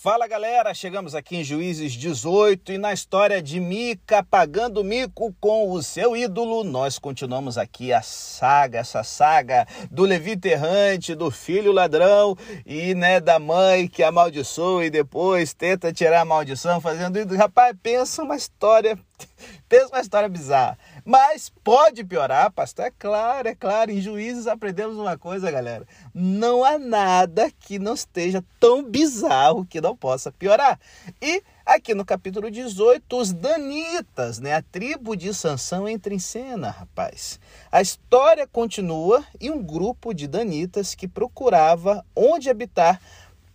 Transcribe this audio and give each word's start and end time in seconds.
Fala 0.00 0.28
galera, 0.28 0.72
chegamos 0.74 1.12
aqui 1.12 1.38
em 1.38 1.42
Juízes 1.42 1.94
18 1.94 2.70
e 2.70 2.78
na 2.78 2.92
história 2.92 3.42
de 3.42 3.58
Mica 3.58 4.22
pagando 4.22 4.84
mico 4.84 5.34
com 5.40 5.72
o 5.72 5.82
seu 5.82 6.16
ídolo, 6.16 6.62
nós 6.62 7.00
continuamos 7.00 7.58
aqui 7.58 7.92
a 7.92 8.00
saga, 8.00 8.78
essa 8.78 9.02
saga 9.02 9.66
do 9.90 10.04
Levita 10.04 10.46
errante, 10.46 11.16
do 11.16 11.32
filho 11.32 11.72
ladrão 11.72 12.38
e 12.64 12.94
né, 12.94 13.18
da 13.18 13.40
mãe 13.40 13.88
que 13.88 14.04
amaldiçoa 14.04 14.84
e 14.86 14.90
depois 14.90 15.52
tenta 15.52 15.92
tirar 15.92 16.20
a 16.20 16.24
maldição 16.24 16.80
fazendo 16.80 17.18
isso. 17.18 17.34
Rapaz, 17.34 17.74
pensa 17.82 18.22
uma 18.22 18.36
história, 18.36 18.96
pensa 19.68 19.88
uma 19.88 20.00
história 20.00 20.28
bizarra. 20.28 20.78
Mas 21.08 21.50
pode 21.64 22.04
piorar, 22.04 22.52
pastor. 22.52 22.84
É 22.84 22.90
claro, 22.90 23.48
é 23.48 23.54
claro. 23.54 23.90
Em 23.90 23.98
juízes 23.98 24.46
aprendemos 24.46 24.98
uma 24.98 25.16
coisa, 25.16 25.50
galera. 25.50 25.86
Não 26.12 26.62
há 26.62 26.78
nada 26.78 27.50
que 27.50 27.78
não 27.78 27.94
esteja 27.94 28.44
tão 28.60 28.84
bizarro 28.84 29.64
que 29.64 29.80
não 29.80 29.96
possa 29.96 30.30
piorar. 30.30 30.78
E 31.18 31.42
aqui 31.64 31.94
no 31.94 32.04
capítulo 32.04 32.50
18, 32.50 33.16
os 33.16 33.32
Danitas, 33.32 34.38
né? 34.38 34.52
A 34.52 34.60
tribo 34.60 35.16
de 35.16 35.32
Sansão 35.32 35.88
entra 35.88 36.12
em 36.12 36.18
cena, 36.18 36.68
rapaz. 36.68 37.40
A 37.72 37.80
história 37.80 38.46
continua 38.46 39.24
e 39.40 39.50
um 39.50 39.62
grupo 39.62 40.12
de 40.12 40.26
Danitas 40.26 40.94
que 40.94 41.08
procurava 41.08 42.04
onde 42.14 42.50
habitar 42.50 43.00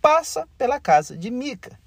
passa 0.02 0.48
pela 0.58 0.80
casa 0.80 1.16
de 1.16 1.30
Mica. 1.30 1.78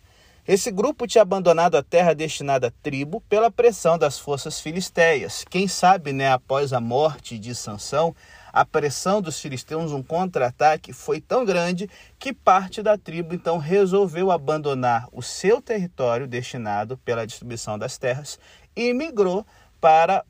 Esse 0.47 0.71
grupo 0.71 1.05
tinha 1.05 1.23
abandonado 1.23 1.75
a 1.75 1.83
terra 1.83 2.15
destinada 2.15 2.67
à 2.67 2.71
tribo 2.71 3.19
pela 3.27 3.51
pressão 3.51 3.97
das 3.97 4.17
forças 4.17 4.61
filisteias. 4.61 5.43
Quem 5.49 5.67
sabe, 5.67 6.13
né, 6.13 6.31
após 6.31 6.71
a 6.71 6.79
morte 6.79 7.37
de 7.37 7.53
Sansão, 7.53 8.15
a 8.53 8.63
pressão 8.63 9.21
dos 9.21 9.41
filisteus, 9.41 9.91
um 9.91 10.01
contra-ataque, 10.01 10.93
foi 10.93 11.19
tão 11.19 11.43
grande 11.43 11.89
que 12.17 12.31
parte 12.31 12.81
da 12.81 12.97
tribo 12.97 13.35
então 13.35 13.57
resolveu 13.57 14.31
abandonar 14.31 15.09
o 15.11 15.21
seu 15.21 15.61
território 15.61 16.25
destinado 16.25 16.97
pela 16.99 17.27
distribuição 17.27 17.77
das 17.77 17.97
terras 17.97 18.39
e 18.73 18.93
migrou 18.93 19.45
para 19.81 20.23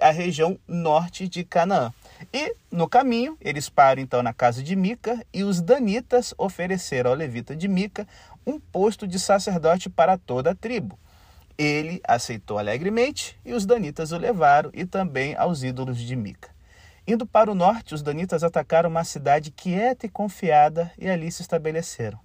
a 0.00 0.10
região 0.10 0.56
norte 0.66 1.26
de 1.26 1.42
Canaã. 1.42 1.92
E 2.32 2.54
no 2.70 2.88
caminho, 2.88 3.36
eles 3.40 3.68
param 3.68 4.00
então 4.00 4.22
na 4.22 4.32
casa 4.32 4.62
de 4.62 4.76
Mica 4.76 5.20
e 5.34 5.42
os 5.42 5.60
danitas 5.60 6.32
ofereceram 6.38 7.10
ao 7.10 7.16
levita 7.16 7.54
de 7.56 7.66
Mica 7.66 8.06
um 8.46 8.60
posto 8.60 9.06
de 9.06 9.18
sacerdote 9.18 9.90
para 9.90 10.16
toda 10.16 10.52
a 10.52 10.54
tribo. 10.54 10.98
Ele 11.58 12.00
aceitou 12.06 12.58
alegremente 12.58 13.38
e 13.44 13.52
os 13.52 13.66
danitas 13.66 14.12
o 14.12 14.18
levaram 14.18 14.70
e 14.72 14.84
também 14.84 15.34
aos 15.34 15.62
ídolos 15.62 15.98
de 15.98 16.14
Mica. 16.14 16.50
Indo 17.08 17.26
para 17.26 17.50
o 17.50 17.54
norte, 17.54 17.94
os 17.94 18.02
danitas 18.02 18.44
atacaram 18.44 18.90
uma 18.90 19.04
cidade 19.04 19.50
quieta 19.50 20.06
e 20.06 20.08
confiada 20.08 20.92
e 20.98 21.08
ali 21.08 21.30
se 21.32 21.42
estabeleceram. 21.42 22.18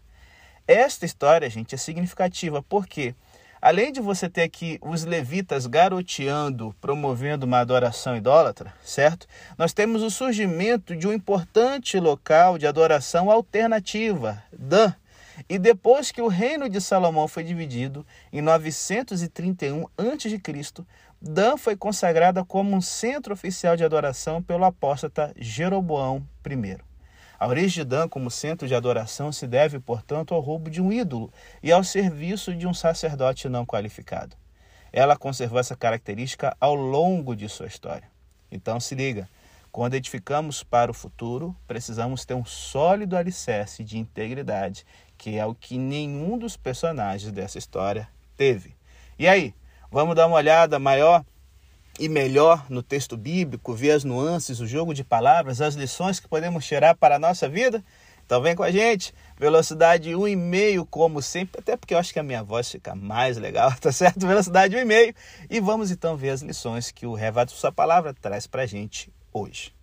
Esta 0.67 1.05
história, 1.05 1.49
gente, 1.49 1.75
é 1.75 1.77
significativa 1.77 2.61
porque 2.61 3.15
Além 3.61 3.91
de 3.91 4.01
você 4.01 4.27
ter 4.27 4.41
aqui 4.41 4.79
os 4.81 5.05
levitas 5.05 5.67
garoteando, 5.67 6.75
promovendo 6.81 7.45
uma 7.45 7.59
adoração 7.59 8.17
idólatra, 8.17 8.73
certo? 8.83 9.27
Nós 9.55 9.71
temos 9.71 10.01
o 10.01 10.09
surgimento 10.09 10.95
de 10.95 11.07
um 11.07 11.13
importante 11.13 11.99
local 11.99 12.57
de 12.57 12.65
adoração 12.65 13.29
alternativa, 13.29 14.41
Dan. 14.51 14.95
E 15.49 15.57
depois 15.59 16.11
que 16.11 16.21
o 16.21 16.27
reino 16.27 16.69
de 16.69 16.79
Salomão 16.81 17.27
foi 17.27 17.43
dividido, 17.43 18.05
em 18.31 18.41
931 18.41 19.85
a.C., 19.97 20.85
Dan 21.23 21.55
foi 21.55 21.75
consagrada 21.75 22.43
como 22.43 22.75
um 22.75 22.81
centro 22.81 23.33
oficial 23.33 23.77
de 23.77 23.83
adoração 23.83 24.41
pelo 24.41 24.65
apóstata 24.65 25.31
Jeroboão 25.37 26.27
I. 26.49 26.77
A 27.39 27.47
origem 27.47 27.83
de 27.83 27.89
Dan 27.89 28.07
como 28.07 28.31
centro 28.31 28.67
de 28.67 28.73
adoração 28.73 29.31
se 29.31 29.45
deve, 29.45 29.79
portanto, 29.79 30.33
ao 30.33 30.39
roubo 30.39 30.69
de 30.69 30.81
um 30.81 30.91
ídolo 30.91 31.31
e 31.61 31.71
ao 31.71 31.83
serviço 31.83 32.55
de 32.55 32.65
um 32.65 32.73
sacerdote 32.73 33.47
não 33.47 33.65
qualificado. 33.65 34.35
Ela 34.91 35.15
conservou 35.15 35.59
essa 35.59 35.75
característica 35.75 36.55
ao 36.59 36.73
longo 36.73 37.35
de 37.35 37.47
sua 37.47 37.67
história. 37.67 38.09
Então 38.51 38.79
se 38.79 38.95
liga, 38.95 39.29
quando 39.71 39.93
edificamos 39.93 40.63
para 40.63 40.91
o 40.91 40.93
futuro, 40.93 41.55
precisamos 41.65 42.25
ter 42.25 42.33
um 42.33 42.43
sólido 42.43 43.15
alicerce 43.15 43.83
de 43.83 43.97
integridade, 43.97 44.85
que 45.17 45.37
é 45.37 45.45
o 45.45 45.55
que 45.55 45.77
nenhum 45.77 46.37
dos 46.37 46.57
personagens 46.57 47.31
dessa 47.31 47.57
história 47.57 48.07
teve. 48.35 48.75
E 49.17 49.27
aí, 49.27 49.53
vamos 49.89 50.15
dar 50.15 50.27
uma 50.27 50.35
olhada 50.35 50.77
maior 50.77 51.23
e 51.97 52.09
melhor 52.09 52.65
no 52.69 52.83
texto 52.83 53.15
bíblico, 53.15 53.73
ver 53.73 53.91
as 53.91 54.03
nuances, 54.03 54.59
o 54.59 54.67
jogo 54.67 54.93
de 54.93 55.03
palavras, 55.03 55.61
as 55.61 55.75
lições 55.75 56.19
que 56.19 56.27
podemos 56.27 56.65
tirar 56.65 56.95
para 56.95 57.15
a 57.15 57.19
nossa 57.19 57.47
vida? 57.47 57.83
Então 58.25 58.41
vem 58.41 58.55
com 58.55 58.63
a 58.63 58.71
gente, 58.71 59.13
velocidade 59.37 60.11
1,5 60.11 60.87
como 60.89 61.21
sempre, 61.21 61.59
até 61.59 61.77
porque 61.77 61.93
eu 61.93 61.97
acho 61.97 62.13
que 62.13 62.19
a 62.19 62.23
minha 62.23 62.43
voz 62.43 62.71
fica 62.71 62.95
mais 62.95 63.37
legal, 63.37 63.73
tá 63.79 63.91
certo? 63.91 64.25
Velocidade 64.25 64.75
1,5 64.75 65.15
e 65.49 65.59
vamos 65.59 65.91
então 65.91 66.17
ver 66.17 66.29
as 66.31 66.41
lições 66.41 66.91
que 66.91 67.05
o 67.05 67.13
Revato 67.13 67.51
Sua 67.51 67.71
Palavra 67.71 68.13
traz 68.13 68.47
para 68.47 68.63
a 68.63 68.65
gente 68.65 69.11
hoje. 69.33 69.73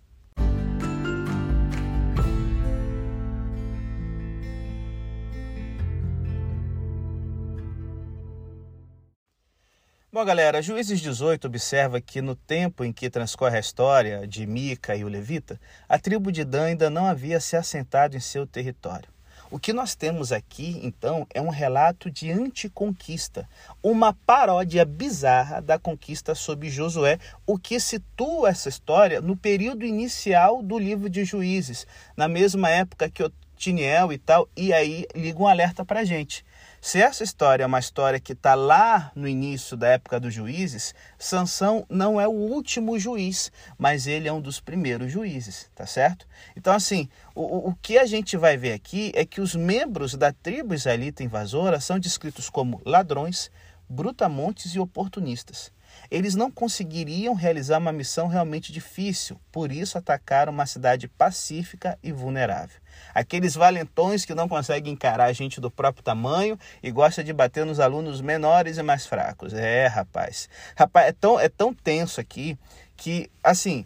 Bom, 10.11 10.25
galera, 10.25 10.59
Juízes 10.59 10.99
18 11.01 11.45
observa 11.45 12.01
que 12.01 12.19
no 12.19 12.35
tempo 12.35 12.83
em 12.83 12.91
que 12.91 13.11
transcorre 13.11 13.57
a 13.57 13.59
história 13.59 14.27
de 14.27 14.45
Mica 14.47 14.95
e 14.95 15.03
o 15.03 15.07
Levita, 15.07 15.61
a 15.87 15.99
tribo 15.99 16.31
de 16.31 16.43
Dan 16.43 16.65
ainda 16.65 16.89
não 16.89 17.05
havia 17.05 17.39
se 17.39 17.55
assentado 17.55 18.17
em 18.17 18.19
seu 18.19 18.47
território. 18.47 19.07
O 19.51 19.57
que 19.57 19.73
nós 19.73 19.95
temos 19.95 20.31
aqui, 20.31 20.79
então, 20.83 21.25
é 21.33 21.41
um 21.41 21.49
relato 21.49 22.11
de 22.11 22.31
anticonquista, 22.31 23.49
uma 23.81 24.13
paródia 24.13 24.85
bizarra 24.85 25.59
da 25.59 25.79
conquista 25.79 26.35
sob 26.35 26.69
Josué, 26.69 27.17
o 27.47 27.57
que 27.57 27.79
situa 27.79 28.49
essa 28.49 28.69
história 28.69 29.19
no 29.19 29.35
período 29.35 29.83
inicial 29.83 30.61
do 30.61 30.77
livro 30.77 31.09
de 31.09 31.25
Juízes, 31.25 31.87
na 32.15 32.27
mesma 32.27 32.69
época 32.69 33.09
que 33.09 33.23
Otiniel 33.59 34.13
e 34.13 34.17
tal, 34.17 34.47
e 34.55 34.71
aí 34.71 35.05
liga 35.13 35.37
um 35.37 35.47
alerta 35.47 35.83
para 35.83 35.99
a 35.99 36.05
gente. 36.05 36.45
Se 36.79 37.01
essa 37.01 37.25
história 37.25 37.63
é 37.63 37.67
uma 37.67 37.77
história 37.77 38.17
que 38.17 38.31
está 38.31 38.55
lá 38.55 39.11
no 39.13 39.27
início 39.27 39.75
da 39.75 39.89
época 39.89 40.17
dos 40.17 40.33
juízes, 40.33 40.95
Sansão 41.17 41.85
não 41.89 42.21
é 42.21 42.25
o 42.25 42.31
último 42.31 42.97
juiz, 42.97 43.51
mas 43.77 44.07
ele 44.07 44.29
é 44.29 44.33
um 44.33 44.39
dos 44.39 44.61
primeiros 44.61 45.11
juízes, 45.11 45.69
tá 45.75 45.85
certo? 45.85 46.25
Então, 46.55 46.73
assim, 46.73 47.09
o, 47.35 47.69
o 47.69 47.75
que 47.81 47.97
a 47.97 48.05
gente 48.05 48.37
vai 48.37 48.55
ver 48.55 48.71
aqui 48.71 49.11
é 49.13 49.25
que 49.25 49.41
os 49.41 49.53
membros 49.53 50.15
da 50.15 50.31
tribo 50.31 50.73
israelita 50.73 51.21
invasora 51.21 51.81
são 51.81 51.99
descritos 51.99 52.49
como 52.49 52.81
ladrões, 52.85 53.51
brutamontes 53.89 54.73
e 54.73 54.79
oportunistas. 54.79 55.69
Eles 56.09 56.35
não 56.35 56.49
conseguiriam 56.49 57.33
realizar 57.33 57.77
uma 57.77 57.91
missão 57.91 58.27
realmente 58.27 58.71
difícil, 58.71 59.39
por 59.51 59.71
isso 59.71 59.97
atacaram 59.97 60.51
uma 60.51 60.65
cidade 60.65 61.07
pacífica 61.07 61.97
e 62.01 62.11
vulnerável. 62.11 62.79
Aqueles 63.13 63.55
valentões 63.55 64.25
que 64.25 64.35
não 64.35 64.47
conseguem 64.47 64.93
encarar 64.93 65.25
a 65.25 65.33
gente 65.33 65.61
do 65.61 65.71
próprio 65.71 66.03
tamanho 66.03 66.57
e 66.81 66.91
gosta 66.91 67.23
de 67.23 67.33
bater 67.33 67.65
nos 67.65 67.79
alunos 67.79 68.21
menores 68.21 68.77
e 68.77 68.83
mais 68.83 69.05
fracos. 69.05 69.53
É, 69.53 69.87
rapaz. 69.87 70.49
Rapaz, 70.75 71.07
é 71.07 71.11
tão, 71.11 71.39
é 71.39 71.49
tão 71.49 71.73
tenso 71.73 72.19
aqui 72.19 72.57
que, 72.97 73.29
assim, 73.43 73.85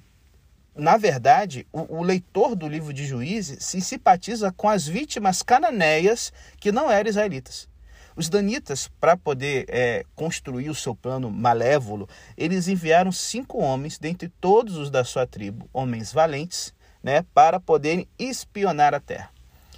na 0.76 0.98
verdade, 0.98 1.68
o, 1.72 2.00
o, 2.00 2.04
leitor 2.04 2.56
do 2.56 2.68
livro 2.68 2.92
de 2.92 3.06
Juízes 3.06 3.64
se 3.64 3.80
simpatiza 3.80 4.52
com 4.52 4.68
as 4.68 4.88
vítimas 4.88 5.44
cananeias 5.44 6.34
que 6.60 6.72
não 6.72 6.90
eram 6.90 7.10
israelitas. 7.10 7.68
Os 8.16 8.30
danitas, 8.30 8.90
para 9.00 9.18
poder 9.18 9.66
é, 9.68 10.06
construir 10.16 10.70
o 10.70 10.76
seu 10.76 10.96
plano 10.96 11.32
malévolo, 11.32 12.08
eles 12.38 12.68
enviaram 12.68 13.12
cinco 13.12 13.60
homens, 13.60 13.98
dentre 13.98 14.30
todos 14.40 14.78
os 14.78 14.90
da 14.90 15.04
sua 15.04 15.26
tribo, 15.26 15.68
homens 15.74 16.14
valentes, 16.14 16.74
né, 17.02 17.26
para 17.34 17.60
poderem 17.60 18.08
espionar 18.18 18.94
a 18.94 19.00
terra. 19.00 19.34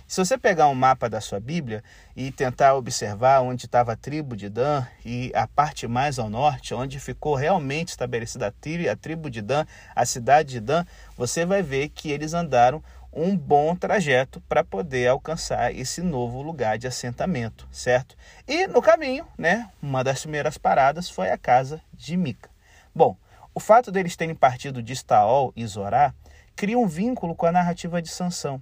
Se 0.07 0.23
você 0.23 0.38
pegar 0.38 0.68
um 0.68 0.75
mapa 0.75 1.09
da 1.09 1.19
sua 1.19 1.40
Bíblia 1.40 1.84
e 2.16 2.31
tentar 2.31 2.75
observar 2.75 3.41
onde 3.41 3.66
estava 3.66 3.93
a 3.93 3.96
tribo 3.96 4.35
de 4.35 4.49
Dan 4.49 4.85
e 5.03 5.31
a 5.34 5.47
parte 5.47 5.88
mais 5.88 6.20
ao 6.20 6.29
norte, 6.29 6.76
onde 6.76 6.99
ficou 6.99 7.34
realmente 7.34 7.90
estabelecida 7.90 8.47
a 8.47 8.52
tribo, 8.52 8.88
a 8.88 8.96
tribo 8.96 9.31
de 9.31 9.41
Dan, 9.41 9.66
a 9.96 10.05
cidade 10.05 10.52
de 10.52 10.59
Dan, 10.59 10.85
você 11.17 11.43
vai 11.43 11.64
ver 11.64 11.90
que 11.90 12.11
eles 12.11 12.35
andaram 12.35 12.84
um 13.16 13.38
bom 13.38 13.73
trajeto 13.76 14.41
para 14.41 14.64
poder 14.64 15.08
alcançar 15.08 15.73
esse 15.73 16.02
novo 16.02 16.41
lugar 16.41 16.78
de 16.78 16.85
assentamento, 16.85 17.66
certo? 17.72 18.17
E 18.46 18.67
no 18.67 18.82
caminho, 18.82 19.26
né, 19.38 19.72
uma 19.82 20.03
das 20.03 20.22
primeiras 20.22 20.58
paradas 20.58 21.09
foi 21.09 21.32
a 21.32 21.38
casa 21.38 21.82
de 21.94 22.17
Mica. 22.17 22.50
Bom, 22.94 23.16
o 23.53 23.59
fato 23.59 23.90
deles 23.90 24.17
terem 24.17 24.35
partido 24.35 24.84
de 24.84 24.94
Staol 24.94 25.53
e 25.56 25.66
Zorá 25.66 26.14
cria 26.58 26.78
um 26.78 26.88
vínculo 26.88 27.34
com 27.34 27.46
a 27.46 27.52
narrativa 27.53 28.02
de 28.02 28.09
Sansão. 28.09 28.62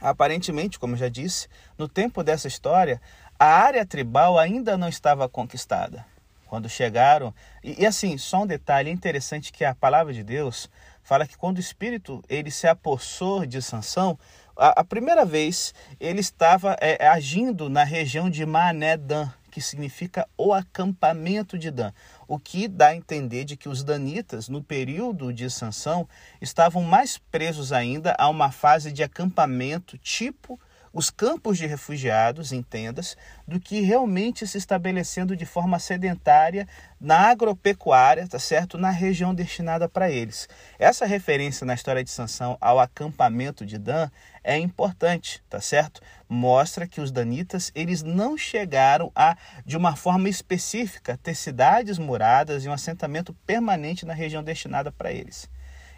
Aparentemente, 0.00 0.78
como 0.78 0.96
já 0.96 1.08
disse, 1.08 1.46
no 1.76 1.88
tempo 1.88 2.22
dessa 2.22 2.48
história, 2.48 3.00
a 3.38 3.46
área 3.46 3.84
tribal 3.84 4.38
ainda 4.38 4.78
não 4.78 4.88
estava 4.88 5.28
conquistada. 5.28 6.06
Quando 6.46 6.68
chegaram, 6.68 7.34
e, 7.62 7.82
e 7.82 7.86
assim, 7.86 8.16
só 8.16 8.42
um 8.42 8.46
detalhe 8.46 8.90
interessante 8.90 9.52
que 9.52 9.64
a 9.64 9.74
palavra 9.74 10.14
de 10.14 10.22
Deus 10.22 10.70
fala 11.08 11.26
que 11.26 11.38
quando 11.38 11.56
o 11.56 11.60
espírito 11.60 12.22
ele 12.28 12.50
se 12.50 12.66
apossou 12.66 13.46
de 13.46 13.62
Sansão, 13.62 14.18
a, 14.54 14.80
a 14.80 14.84
primeira 14.84 15.24
vez 15.24 15.72
ele 15.98 16.20
estava 16.20 16.76
é, 16.82 17.08
agindo 17.08 17.70
na 17.70 17.82
região 17.82 18.28
de 18.28 18.44
Mané-Dan, 18.44 19.32
que 19.50 19.58
significa 19.58 20.28
o 20.36 20.52
acampamento 20.52 21.56
de 21.56 21.70
Dan, 21.70 21.92
o 22.28 22.38
que 22.38 22.68
dá 22.68 22.88
a 22.88 22.94
entender 22.94 23.44
de 23.44 23.56
que 23.56 23.70
os 23.70 23.82
danitas, 23.82 24.50
no 24.50 24.62
período 24.62 25.32
de 25.32 25.48
sanção, 25.48 26.06
estavam 26.42 26.82
mais 26.82 27.16
presos 27.16 27.72
ainda 27.72 28.14
a 28.18 28.28
uma 28.28 28.50
fase 28.50 28.92
de 28.92 29.02
acampamento 29.02 29.96
tipo 29.96 30.60
os 30.92 31.10
campos 31.10 31.58
de 31.58 31.66
refugiados 31.66 32.52
em 32.52 32.62
tendas 32.62 33.16
do 33.46 33.60
que 33.60 33.80
realmente 33.80 34.46
se 34.46 34.58
estabelecendo 34.58 35.36
de 35.36 35.46
forma 35.46 35.78
sedentária 35.78 36.66
na 37.00 37.30
agropecuária, 37.30 38.26
tá 38.26 38.38
certo? 38.38 38.76
Na 38.76 38.90
região 38.90 39.34
destinada 39.34 39.88
para 39.88 40.10
eles. 40.10 40.48
Essa 40.78 41.06
referência 41.06 41.64
na 41.64 41.74
história 41.74 42.02
de 42.02 42.10
Sansão 42.10 42.56
ao 42.60 42.80
acampamento 42.80 43.64
de 43.64 43.78
Dan 43.78 44.08
é 44.42 44.56
importante, 44.56 45.42
tá 45.48 45.60
certo? 45.60 46.00
Mostra 46.28 46.86
que 46.86 47.00
os 47.00 47.10
danitas, 47.10 47.70
eles 47.74 48.02
não 48.02 48.36
chegaram 48.36 49.12
a 49.14 49.36
de 49.64 49.76
uma 49.76 49.94
forma 49.94 50.28
específica 50.28 51.18
ter 51.22 51.34
cidades 51.34 51.98
muradas 51.98 52.64
e 52.64 52.68
um 52.68 52.72
assentamento 52.72 53.34
permanente 53.46 54.06
na 54.06 54.14
região 54.14 54.42
destinada 54.42 54.90
para 54.90 55.12
eles. 55.12 55.48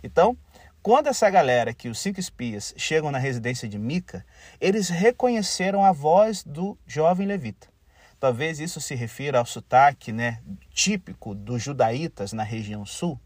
Então, 0.02 0.36
quando 0.82 1.08
essa 1.08 1.28
galera, 1.28 1.74
que 1.74 1.88
os 1.88 1.98
cinco 1.98 2.18
espias, 2.18 2.72
chegam 2.76 3.10
na 3.10 3.18
residência 3.18 3.68
de 3.68 3.78
Mica, 3.78 4.24
eles 4.58 4.88
reconheceram 4.88 5.84
a 5.84 5.92
voz 5.92 6.42
do 6.42 6.78
jovem 6.86 7.26
levita. 7.26 7.68
Talvez 8.18 8.60
isso 8.60 8.80
se 8.80 8.94
refira 8.94 9.38
ao 9.38 9.46
sotaque 9.46 10.10
né, 10.10 10.40
típico 10.72 11.34
dos 11.34 11.62
judaítas 11.62 12.32
na 12.32 12.42
região 12.42 12.86
sul. 12.86 13.20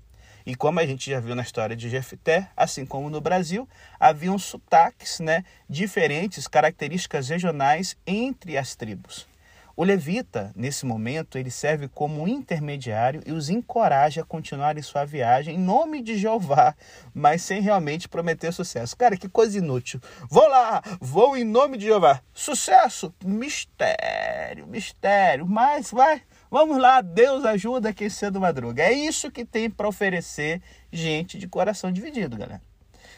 E 0.44 0.54
como 0.54 0.80
a 0.80 0.86
gente 0.86 1.10
já 1.10 1.20
viu 1.20 1.34
na 1.34 1.42
história 1.42 1.76
de 1.76 1.88
Jefté, 1.88 2.48
assim 2.56 2.84
como 2.84 3.08
no 3.08 3.20
Brasil, 3.20 3.68
haviam 4.00 4.36
sotaques 4.36 5.20
né, 5.20 5.44
diferentes, 5.68 6.48
características 6.48 7.28
regionais 7.28 7.96
entre 8.04 8.58
as 8.58 8.74
tribos. 8.74 9.26
O 9.76 9.82
levita, 9.82 10.52
nesse 10.54 10.86
momento, 10.86 11.36
ele 11.36 11.50
serve 11.50 11.88
como 11.88 12.28
intermediário 12.28 13.22
e 13.26 13.32
os 13.32 13.48
encoraja 13.50 14.20
a 14.20 14.24
continuarem 14.24 14.80
sua 14.80 15.04
viagem 15.04 15.56
em 15.56 15.58
nome 15.58 16.00
de 16.00 16.16
Jeová, 16.16 16.76
mas 17.12 17.42
sem 17.42 17.60
realmente 17.60 18.08
prometer 18.08 18.52
sucesso. 18.52 18.96
Cara, 18.96 19.16
que 19.16 19.28
coisa 19.28 19.58
inútil. 19.58 20.00
Vou 20.30 20.48
lá, 20.48 20.80
vou 21.00 21.36
em 21.36 21.42
nome 21.42 21.76
de 21.76 21.86
Jeová. 21.86 22.20
Sucesso? 22.32 23.12
Mistério, 23.24 24.64
mistério. 24.64 25.44
Mas 25.44 25.90
vai, 25.90 26.22
vamos 26.48 26.78
lá, 26.78 27.00
Deus 27.00 27.44
ajuda 27.44 27.92
quem 27.92 28.08
cedo 28.08 28.40
madruga. 28.40 28.84
É 28.84 28.92
isso 28.92 29.28
que 29.28 29.44
tem 29.44 29.68
para 29.68 29.88
oferecer 29.88 30.62
gente 30.92 31.36
de 31.36 31.48
coração 31.48 31.90
dividido, 31.90 32.36
galera. 32.36 32.62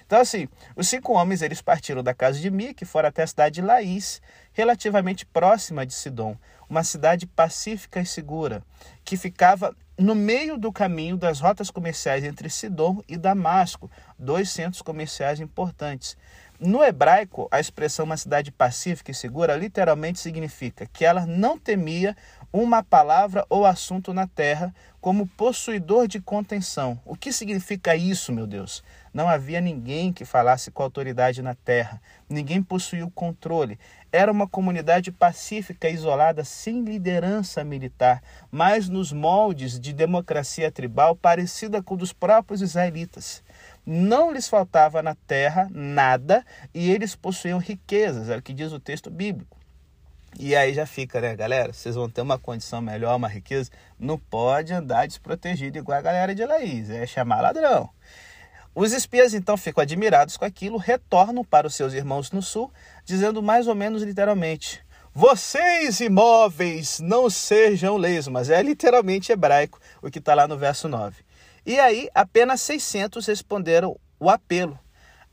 Então, 0.07 0.21
assim, 0.21 0.49
os 0.77 0.89
cinco 0.89 1.13
homens 1.15 1.43
eles 1.43 1.61
partiram 1.61 2.03
da 2.03 2.15
casa 2.15 2.39
de 2.39 2.49
Mi, 2.49 2.73
que 2.73 2.85
foram 2.85 3.09
até 3.09 3.25
a 3.25 3.27
cidade 3.27 3.57
de 3.57 3.63
Laís, 3.63 4.23
relativamente 4.53 5.27
próxima 5.27 5.85
de 5.85 5.93
Sidom, 5.93 6.37
uma 6.71 6.85
cidade 6.85 7.27
pacífica 7.27 8.01
e 8.01 8.07
segura, 8.07 8.63
que 9.05 9.17
ficava 9.17 9.75
no 9.99 10.15
meio 10.15 10.57
do 10.57 10.73
caminho 10.73 11.17
das 11.17 11.41
rotas 11.41 11.71
comerciais 11.71 12.23
entre 12.23 12.49
Sidom 12.49 13.03
e 13.09 13.17
Damasco, 13.17 13.91
dois 14.19 14.51
centros 14.51 14.81
comerciais 14.81 15.41
importantes. 15.41 16.17
No 16.59 16.83
hebraico, 16.83 17.49
a 17.51 17.61
expressão 17.61 18.07
uma 18.07 18.17
cidade 18.17 18.51
pacífica 18.51 19.11
e 19.11 19.15
segura 19.15 19.55
literalmente 19.55 20.19
significa 20.19 20.87
que 20.87 21.05
ela 21.05 21.27
não 21.27 21.59
temia 21.59 22.17
uma 22.51 22.83
palavra 22.83 23.45
ou 23.51 23.67
assunto 23.67 24.15
na 24.15 24.27
terra 24.27 24.75
como 24.99 25.27
possuidor 25.27 26.09
de 26.09 26.19
contenção. 26.19 26.99
O 27.05 27.15
que 27.15 27.31
significa 27.31 27.95
isso, 27.95 28.33
meu 28.33 28.47
Deus? 28.47 28.83
Não 29.13 29.29
havia 29.29 29.61
ninguém 29.61 30.13
que 30.13 30.25
falasse 30.25 30.71
com 30.71 30.83
autoridade 30.83 31.43
na 31.43 31.55
terra, 31.55 32.01
ninguém 32.29 32.63
possuía 32.63 33.05
o 33.05 33.11
controle. 33.11 33.79
Era 34.11 34.33
uma 34.33 34.49
comunidade 34.49 35.13
pacífica, 35.13 35.91
isolada, 35.91 36.43
sem 36.43 36.83
liderança 36.83 37.63
militar, 37.63 38.23
mas 38.51 38.89
nos 38.89 39.13
moldes 39.13 39.79
de 39.79 39.93
democracia 39.93 40.73
tribal 40.73 41.15
parecida 41.15 41.83
com 41.83 41.97
dos 41.97 42.15
próprios 42.15 42.63
israelitas. 42.63 43.45
Não 43.87 44.33
lhes 44.33 44.49
faltava 44.49 45.01
na 45.01 45.15
terra 45.15 45.69
nada 45.71 46.45
e 46.75 46.91
eles 46.91 47.15
possuíam 47.15 47.61
riquezas, 47.61 48.29
é 48.29 48.37
o 48.37 48.43
que 48.43 48.53
diz 48.53 48.73
o 48.73 48.81
texto 48.81 49.09
bíblico. 49.09 49.57
E 50.39 50.57
aí 50.57 50.75
já 50.75 50.85
fica, 50.85 51.21
né, 51.21 51.37
galera? 51.37 51.73
Vocês 51.73 51.95
vão 51.95 52.11
ter 52.11 52.21
uma 52.21 52.37
condição 52.37 52.83
melhor, 52.83 53.15
uma 53.15 53.29
riqueza. 53.29 53.71
Não 53.99 54.19
pode 54.19 54.73
andar 54.73 55.07
desprotegido 55.07 55.79
igual 55.79 55.99
a 55.99 56.03
galera 56.03 56.35
de 56.35 56.45
Laís, 56.45 56.91
é 56.91 57.07
chamar 57.07 57.41
ladrão. 57.41 57.89
Os 58.75 58.93
espias 58.93 59.33
então 59.33 59.57
ficam 59.57 59.81
admirados 59.81 60.37
com 60.37 60.45
aquilo, 60.45 60.77
retornam 60.77 61.43
para 61.43 61.67
os 61.67 61.75
seus 61.75 61.95
irmãos 61.95 62.31
no 62.33 62.43
sul, 62.43 62.71
dizendo 63.05 63.43
mais 63.43 63.69
ou 63.69 63.75
menos 63.75 64.03
literalmente: 64.03 64.85
Vocês 65.15 66.01
imóveis 66.01 67.01
não 67.01 67.31
sejam 67.31 67.97
lesmas. 67.97 68.51
É 68.51 68.61
literalmente 68.63 69.33
hebraico 69.33 69.81
o 70.03 70.11
que 70.11 70.19
está 70.19 70.35
lá 70.35 70.47
no 70.47 70.59
verso 70.59 70.89
9. 70.89 71.25
E 71.67 71.81
aí 71.81 72.09
apenas 72.15 72.61
600 72.61 73.27
responderam 73.27 73.99
o 74.21 74.31
apelo. 74.31 74.79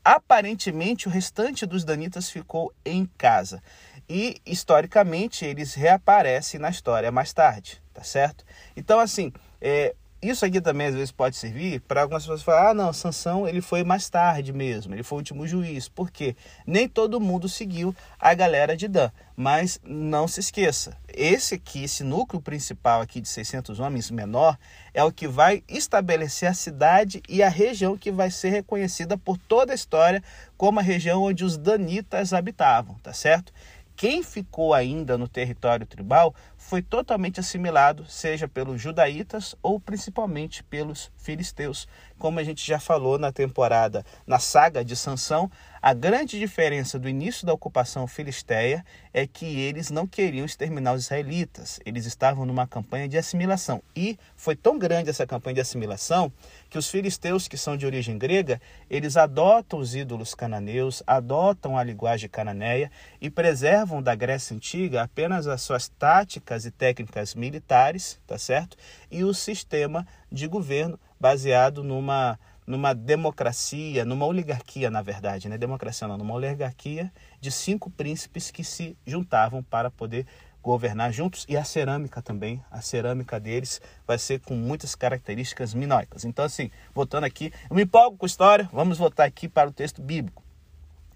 Aparentemente, 0.04 1.06
o 1.06 1.10
restante 1.10 1.64
dos 1.64 1.84
danitas 1.84 2.28
ficou 2.28 2.74
em 2.84 3.06
casa 3.16 3.62
e 4.08 4.36
historicamente 4.44 5.44
eles 5.44 5.74
reaparecem 5.74 6.58
na 6.58 6.70
história 6.70 7.12
mais 7.12 7.32
tarde, 7.32 7.80
tá 7.94 8.02
certo? 8.02 8.44
Então, 8.76 8.98
assim, 8.98 9.32
é, 9.60 9.94
isso 10.28 10.44
aqui 10.44 10.60
também 10.60 10.86
às 10.86 10.94
vezes 10.94 11.12
pode 11.12 11.36
servir 11.36 11.80
para 11.80 12.02
algumas 12.02 12.22
pessoas 12.22 12.42
falar: 12.42 12.70
ah, 12.70 12.74
não, 12.74 12.92
Sansão 12.92 13.46
ele 13.46 13.60
foi 13.60 13.84
mais 13.84 14.08
tarde 14.08 14.52
mesmo, 14.52 14.94
ele 14.94 15.02
foi 15.02 15.16
o 15.16 15.20
último 15.20 15.46
juiz. 15.46 15.88
Por 15.88 16.10
quê? 16.10 16.36
Nem 16.66 16.88
todo 16.88 17.20
mundo 17.20 17.48
seguiu 17.48 17.94
a 18.18 18.34
galera 18.34 18.76
de 18.76 18.88
Dan. 18.88 19.10
Mas 19.36 19.80
não 19.82 20.28
se 20.28 20.38
esqueça, 20.38 20.96
esse 21.12 21.56
aqui, 21.56 21.82
esse 21.82 22.04
núcleo 22.04 22.40
principal 22.40 23.00
aqui 23.00 23.20
de 23.20 23.28
600 23.28 23.80
homens 23.80 24.08
menor, 24.08 24.56
é 24.92 25.02
o 25.02 25.10
que 25.10 25.26
vai 25.26 25.64
estabelecer 25.68 26.48
a 26.48 26.54
cidade 26.54 27.20
e 27.28 27.42
a 27.42 27.48
região 27.48 27.98
que 27.98 28.12
vai 28.12 28.30
ser 28.30 28.50
reconhecida 28.50 29.18
por 29.18 29.36
toda 29.36 29.72
a 29.72 29.74
história 29.74 30.22
como 30.56 30.78
a 30.78 30.82
região 30.82 31.24
onde 31.24 31.44
os 31.44 31.56
danitas 31.56 32.32
habitavam, 32.32 32.94
tá 33.02 33.12
certo? 33.12 33.52
Quem 33.96 34.22
ficou 34.22 34.74
ainda 34.74 35.16
no 35.16 35.28
território 35.28 35.86
tribal 35.86 36.34
foi 36.56 36.82
totalmente 36.82 37.38
assimilado, 37.38 38.04
seja 38.08 38.48
pelos 38.48 38.80
judaítas 38.80 39.54
ou 39.62 39.78
principalmente 39.78 40.64
pelos 40.64 41.12
filisteus. 41.16 41.86
Como 42.18 42.40
a 42.40 42.44
gente 42.44 42.66
já 42.66 42.80
falou 42.80 43.18
na 43.18 43.30
temporada, 43.30 44.04
na 44.26 44.38
saga 44.38 44.84
de 44.84 44.96
Sansão, 44.96 45.50
a 45.86 45.92
grande 45.92 46.38
diferença 46.38 46.98
do 46.98 47.10
início 47.10 47.46
da 47.46 47.52
ocupação 47.52 48.06
filisteia 48.06 48.82
é 49.12 49.26
que 49.26 49.44
eles 49.60 49.90
não 49.90 50.06
queriam 50.06 50.46
exterminar 50.46 50.94
os 50.94 51.02
israelitas, 51.02 51.78
eles 51.84 52.06
estavam 52.06 52.46
numa 52.46 52.66
campanha 52.66 53.06
de 53.06 53.18
assimilação. 53.18 53.82
E 53.94 54.18
foi 54.34 54.56
tão 54.56 54.78
grande 54.78 55.10
essa 55.10 55.26
campanha 55.26 55.56
de 55.56 55.60
assimilação 55.60 56.32
que 56.70 56.78
os 56.78 56.88
filisteus, 56.88 57.46
que 57.46 57.58
são 57.58 57.76
de 57.76 57.84
origem 57.84 58.16
grega, 58.16 58.62
eles 58.88 59.18
adotam 59.18 59.78
os 59.78 59.94
ídolos 59.94 60.34
cananeus, 60.34 61.02
adotam 61.06 61.76
a 61.76 61.84
linguagem 61.84 62.30
cananeia 62.30 62.90
e 63.20 63.28
preservam 63.28 64.02
da 64.02 64.14
Grécia 64.14 64.56
Antiga 64.56 65.02
apenas 65.02 65.46
as 65.46 65.60
suas 65.60 65.86
táticas 65.86 66.64
e 66.64 66.70
técnicas 66.70 67.34
militares, 67.34 68.18
tá 68.26 68.38
certo? 68.38 68.74
E 69.10 69.22
o 69.22 69.34
sistema 69.34 70.06
de 70.32 70.46
governo 70.46 70.98
baseado 71.20 71.84
numa 71.84 72.38
numa 72.66 72.94
democracia, 72.94 74.04
numa 74.04 74.26
oligarquia, 74.26 74.90
na 74.90 75.02
verdade, 75.02 75.48
né? 75.48 75.58
Democracia 75.58 76.08
não, 76.08 76.16
numa 76.16 76.34
oligarquia 76.34 77.12
de 77.40 77.50
cinco 77.50 77.90
príncipes 77.90 78.50
que 78.50 78.64
se 78.64 78.96
juntavam 79.06 79.62
para 79.62 79.90
poder 79.90 80.26
governar 80.62 81.12
juntos 81.12 81.44
e 81.46 81.58
a 81.58 81.62
cerâmica 81.62 82.22
também, 82.22 82.64
a 82.70 82.80
cerâmica 82.80 83.38
deles 83.38 83.82
vai 84.06 84.16
ser 84.16 84.40
com 84.40 84.54
muitas 84.54 84.94
características 84.94 85.74
minoicas. 85.74 86.24
Então, 86.24 86.42
assim, 86.42 86.70
voltando 86.94 87.24
aqui, 87.24 87.52
eu 87.68 87.76
me 87.76 87.82
empolgo 87.82 88.16
com 88.16 88.24
a 88.24 88.26
história, 88.26 88.68
vamos 88.72 88.96
voltar 88.96 89.24
aqui 89.24 89.46
para 89.46 89.68
o 89.68 89.72
texto 89.72 90.00
bíblico. 90.00 90.42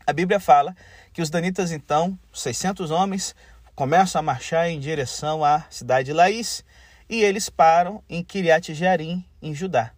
A 0.06 0.12
Bíblia 0.12 0.38
fala 0.38 0.76
que 1.14 1.22
os 1.22 1.30
danitas, 1.30 1.72
então, 1.72 2.18
600 2.30 2.90
homens, 2.90 3.34
começam 3.74 4.18
a 4.18 4.22
marchar 4.22 4.68
em 4.68 4.78
direção 4.78 5.42
à 5.42 5.64
cidade 5.70 6.06
de 6.06 6.12
Laís 6.12 6.62
e 7.08 7.22
eles 7.22 7.48
param 7.48 8.02
em 8.08 8.22
Kiriat 8.22 8.74
Jearim, 8.74 9.24
em 9.40 9.54
Judá. 9.54 9.92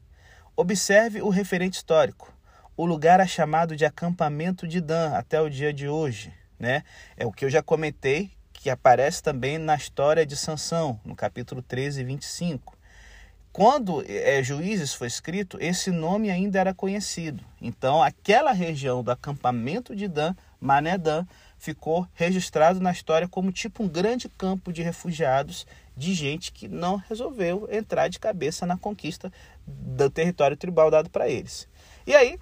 Observe 0.61 1.23
o 1.23 1.31
referente 1.31 1.79
histórico. 1.79 2.31
O 2.77 2.85
lugar 2.85 3.19
é 3.19 3.27
chamado 3.27 3.75
de 3.75 3.87
acampamento 3.87 4.69
de 4.69 4.79
Dan 4.79 5.15
até 5.15 5.41
o 5.41 5.49
dia 5.49 5.73
de 5.73 5.89
hoje. 5.89 6.35
Né? 6.59 6.85
É 7.17 7.25
o 7.25 7.33
que 7.33 7.47
eu 7.47 7.49
já 7.49 7.63
comentei, 7.63 8.31
que 8.53 8.69
aparece 8.69 9.23
também 9.23 9.57
na 9.57 9.75
história 9.75 10.27
de 10.27 10.37
Sansão, 10.37 11.01
no 11.03 11.17
capítulo 11.17 11.63
13, 11.63 12.05
25. 12.05 12.77
Quando 13.51 14.05
é, 14.07 14.43
Juízes 14.43 14.93
foi 14.93 15.07
escrito, 15.07 15.57
esse 15.63 15.91
nome 15.91 16.31
ainda 16.31 16.61
era 16.61 16.75
conhecido. 16.75 17.43
Então, 17.59 18.03
aquela 18.03 18.53
região 18.53 19.03
do 19.03 19.11
acampamento 19.11 19.97
de 19.97 20.07
Dan, 20.07 20.35
Mané 20.61 20.99
Dan, 20.99 21.25
ficou 21.59 22.07
registrado 22.13 22.81
na 22.81 22.93
história 22.93 23.27
como 23.27 23.51
tipo 23.51 23.83
um 23.83 23.89
grande 23.89 24.29
campo 24.29 24.75
de 24.75 24.83
refugiados 24.83 25.67
de 26.01 26.15
gente 26.15 26.51
que 26.51 26.67
não 26.67 26.97
resolveu 26.97 27.69
entrar 27.71 28.09
de 28.09 28.19
cabeça 28.19 28.65
na 28.65 28.79
conquista 28.79 29.31
do 29.67 30.09
território 30.09 30.57
tribal 30.57 30.91
dado 30.91 31.11
para 31.11 31.29
eles. 31.29 31.69
E 32.07 32.15
aí, 32.15 32.39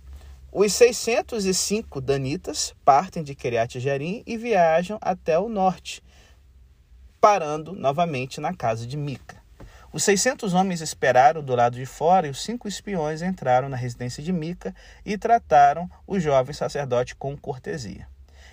Os 0.51 0.73
605 0.73 2.01
danitas 2.01 2.75
partem 2.83 3.23
de 3.23 3.35
Kiriat 3.35 3.79
Jearim 3.79 4.23
e 4.27 4.39
viajam 4.39 4.97
até 4.99 5.39
o 5.39 5.47
norte, 5.47 6.03
parando 7.21 7.73
novamente 7.73 8.41
na 8.41 8.55
casa 8.55 8.87
de 8.87 8.97
Mica. 8.97 9.37
Os 9.93 10.05
600 10.05 10.55
homens 10.55 10.81
esperaram 10.81 11.43
do 11.43 11.55
lado 11.55 11.77
de 11.77 11.85
fora 11.85 12.27
e 12.27 12.31
os 12.31 12.43
cinco 12.43 12.67
espiões 12.67 13.21
entraram 13.21 13.69
na 13.69 13.77
residência 13.77 14.23
de 14.23 14.33
Mica 14.33 14.75
e 15.05 15.19
trataram 15.19 15.91
o 16.07 16.19
jovem 16.19 16.55
sacerdote 16.55 17.15
com 17.15 17.37
cortesia. 17.37 18.09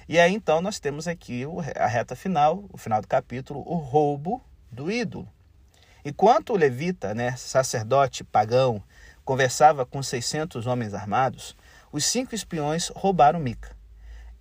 E 0.10 0.20
aí 0.20 0.34
então 0.34 0.62
nós 0.62 0.80
temos 0.80 1.08
aqui 1.08 1.44
a 1.78 1.88
reta 1.88 2.16
final, 2.16 2.66
o 2.74 2.78
final 2.78 3.02
do 3.02 3.08
capítulo, 3.08 3.64
o 3.66 3.76
roubo 3.76 4.44
do 4.76 4.92
ídolo. 4.92 5.28
Enquanto 6.04 6.52
o 6.52 6.58
levita, 6.58 7.16
né, 7.16 7.36
sacerdote 7.36 8.24
pagão, 8.24 8.84
conversava 9.24 9.86
com 9.86 10.04
600 10.04 10.68
homens 10.68 10.94
armados, 10.94 11.56
os 11.92 12.06
cinco 12.06 12.36
espiões 12.36 12.90
roubaram 12.90 13.40
Mica. 13.40 13.76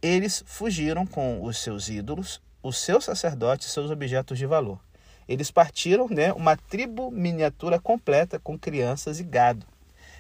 Eles 0.03 0.43
fugiram 0.45 1.07
com 1.07 1.43
os 1.43 1.57
seus 1.57 1.89
ídolos, 1.89 2.43
os 2.63 2.77
seus 2.77 3.05
sacerdotes 3.05 3.69
e 3.69 3.71
seus 3.71 3.91
objetos 3.91 4.37
de 4.37 4.45
valor. 4.45 4.79
Eles 5.27 5.51
partiram, 5.51 6.07
né, 6.09 6.33
uma 6.35 6.57
tribo 6.57 7.11
miniatura 7.11 7.81
completa 7.81 8.39
com 8.39 8.59
crianças 8.59 9.21
e 9.21 9.23
gado. 9.23 9.65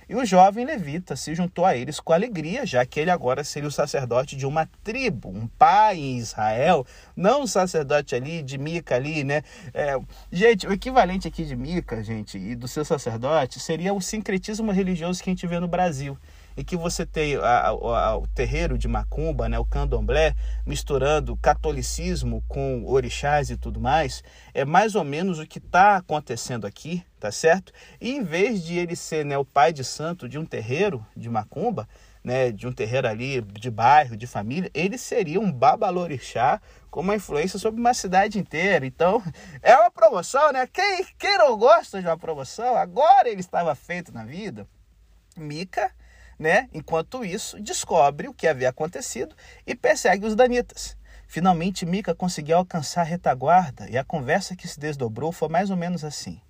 E 0.09 0.15
o 0.15 0.25
jovem 0.25 0.65
levita 0.65 1.17
se 1.17 1.35
juntou 1.35 1.65
a 1.65 1.77
eles 1.77 2.01
com 2.01 2.13
alegria, 2.13 2.67
já 2.67 2.85
que 2.85 3.01
ele 3.01 3.11
agora 3.11 3.43
seria 3.43 3.69
o 3.69 3.73
sacerdote 3.73 4.37
de 4.37 4.47
uma 4.47 4.69
tribo, 4.83 5.29
um 5.29 5.47
pai 5.47 5.97
em 5.97 6.19
Israel, 6.19 6.87
não 7.17 7.43
um 7.43 7.47
sacerdote 7.47 8.15
ali 8.15 8.43
de 8.43 8.59
Mica 8.59 8.95
ali, 8.95 9.25
né? 9.25 9.43
É, 9.73 9.99
gente, 10.31 10.67
o 10.67 10.73
equivalente 10.73 11.27
aqui 11.27 11.45
de 11.45 11.57
Mica, 11.57 12.03
gente, 12.03 12.39
e 12.39 12.55
do 12.55 12.69
seu 12.69 12.85
sacerdote 12.85 13.59
seria 13.61 13.93
o 13.95 14.01
sincretismo 14.01 14.71
religioso 14.73 15.23
que 15.23 15.31
a 15.31 15.33
gente 15.33 15.47
vê 15.47 15.59
no 15.59 15.69
Brasil 15.69 16.19
e 16.57 16.65
que 16.65 16.77
você 16.77 17.05
tem 17.05 17.37
a, 17.37 17.69
a, 17.69 18.17
o 18.17 18.27
terreiro 18.29 18.79
de 18.79 18.89
Macumba, 18.89 19.49
né, 19.49 19.59
o 19.59 19.65
candomblé, 19.65 20.35
misturando 20.67 21.37
catolicismo 21.37 22.43
com 22.49 22.85
orixás 22.87 23.51
e 23.51 23.57
tudo 23.57 23.81
mais, 23.81 24.23
é 24.53 24.65
mais 24.65 24.95
ou 24.95 25.05
menos 25.05 25.39
o 25.39 25.47
que 25.47 25.59
está 25.59 25.97
acontecendo 25.97 26.67
aqui, 26.67 27.05
tá 27.19 27.31
certo? 27.33 27.73
E 28.01 28.13
em 28.13 28.23
vez 28.23 28.63
de 28.65 28.79
ele 28.79 28.95
ser 28.97 29.25
né, 29.25 29.37
o 29.37 29.45
pai 29.45 29.73
de 29.73 29.85
santo 29.85 30.29
de 30.29 30.39
um 30.39 30.45
terreiro 30.45 31.05
de 31.17 31.29
Macumba, 31.29 31.89
né, 32.23 32.51
de 32.51 32.67
um 32.67 32.73
terreiro 32.73 33.07
ali 33.07 33.43
de 33.43 33.71
bairro, 33.71 34.17
de 34.17 34.27
família, 34.27 34.71
ele 34.73 34.97
seria 34.97 35.39
um 35.39 35.53
babalorixá 35.53 36.61
com 36.91 37.01
uma 37.01 37.17
influência 37.17 37.59
sobre 37.59 37.79
uma 37.79 37.93
cidade 37.93 38.39
inteira. 38.39 38.87
Então, 38.87 39.23
é 39.61 39.77
uma 39.77 39.91
promoção, 39.91 40.51
né? 40.51 40.67
Quem, 40.67 41.05
quem 41.19 41.37
não 41.37 41.59
gosta 41.59 42.01
de 42.01 42.07
uma 42.07 42.17
promoção, 42.17 42.77
agora 42.77 43.29
ele 43.29 43.41
estava 43.41 43.75
feito 43.75 44.11
na 44.11 44.25
vida. 44.25 44.67
Mica 45.37 45.93
né? 46.39 46.69
Enquanto 46.73 47.25
isso, 47.25 47.61
descobre 47.61 48.29
o 48.29 48.35
que 48.35 48.47
havia 48.47 48.69
acontecido 48.69 49.35
e 49.67 49.75
persegue 49.75 50.27
os 50.27 50.35
danitas. 50.35 50.97
Finalmente, 51.27 51.87
Mica 51.87 52.15
conseguiu 52.15 52.57
alcançar 52.57 53.01
a 53.01 53.05
retaguarda 53.05 53.89
e 53.91 53.99
a 53.99 54.05
conversa 54.05 54.55
que 54.55 54.69
se 54.69 54.79
desdobrou 54.79 55.33
foi 55.33 55.49
mais 55.49 55.71
ou 55.71 55.77
menos 55.77 56.05
assim. 56.05 56.41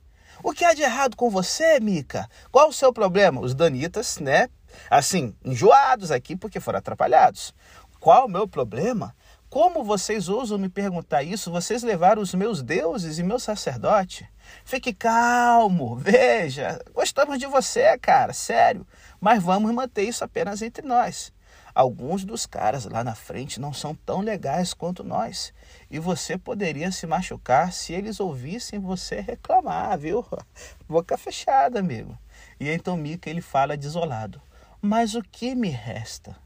O 0.42 0.52
que 0.52 0.64
há 0.64 0.74
de 0.74 0.82
errado 0.82 1.16
com 1.16 1.30
você, 1.30 1.78
Mica? 1.80 2.28
Qual 2.50 2.68
o 2.68 2.72
seu 2.72 2.92
problema? 2.92 3.40
Os 3.40 3.54
danitas, 3.54 4.18
né? 4.18 4.48
Assim, 4.90 5.34
enjoados 5.44 6.10
aqui 6.10 6.36
porque 6.36 6.60
foram 6.60 6.80
atrapalhados. 6.80 7.54
Qual 8.00 8.26
o 8.26 8.30
meu 8.30 8.46
problema? 8.46 9.14
Como 9.48 9.84
vocês 9.84 10.28
ousam 10.28 10.58
me 10.58 10.68
perguntar 10.68 11.22
isso? 11.22 11.50
Vocês 11.50 11.84
levaram 11.84 12.20
os 12.20 12.34
meus 12.34 12.60
deuses 12.60 13.18
e 13.18 13.22
meu 13.22 13.38
sacerdote? 13.38 14.28
Fique 14.64 14.92
calmo, 14.92 15.94
veja, 15.96 16.80
gostamos 16.92 17.38
de 17.38 17.46
você, 17.46 17.96
cara, 17.98 18.32
sério, 18.32 18.84
mas 19.24 19.42
vamos 19.42 19.72
manter 19.72 20.02
isso 20.02 20.22
apenas 20.22 20.60
entre 20.60 20.86
nós. 20.86 21.32
Alguns 21.74 22.26
dos 22.26 22.44
caras 22.44 22.84
lá 22.84 23.02
na 23.02 23.14
frente 23.14 23.58
não 23.58 23.72
são 23.72 23.94
tão 23.94 24.20
legais 24.20 24.74
quanto 24.74 25.02
nós. 25.02 25.50
E 25.90 25.98
você 25.98 26.36
poderia 26.36 26.92
se 26.92 27.06
machucar 27.06 27.72
se 27.72 27.94
eles 27.94 28.20
ouvissem 28.20 28.78
você 28.78 29.22
reclamar, 29.22 29.98
viu? 29.98 30.26
Boca 30.86 31.16
fechada, 31.16 31.78
amigo. 31.78 32.18
E 32.60 32.68
então 32.68 32.98
Mica 32.98 33.30
ele 33.30 33.40
fala 33.40 33.78
desolado. 33.78 34.42
Mas 34.78 35.14
o 35.14 35.22
que 35.22 35.54
me 35.54 35.70
resta? 35.70 36.36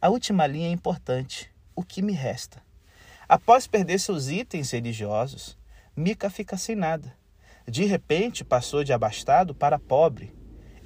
A 0.00 0.10
última 0.10 0.46
linha 0.46 0.68
é 0.68 0.72
importante 0.72 1.50
o 1.74 1.82
que 1.82 2.02
me 2.02 2.12
resta? 2.12 2.62
Após 3.28 3.66
perder 3.66 3.98
seus 3.98 4.28
itens 4.28 4.70
religiosos, 4.70 5.58
Mica 5.96 6.30
fica 6.30 6.56
sem 6.56 6.76
nada. 6.76 7.12
De 7.66 7.84
repente 7.84 8.44
passou 8.44 8.84
de 8.84 8.92
abastado 8.92 9.56
para 9.56 9.76
pobre. 9.76 10.38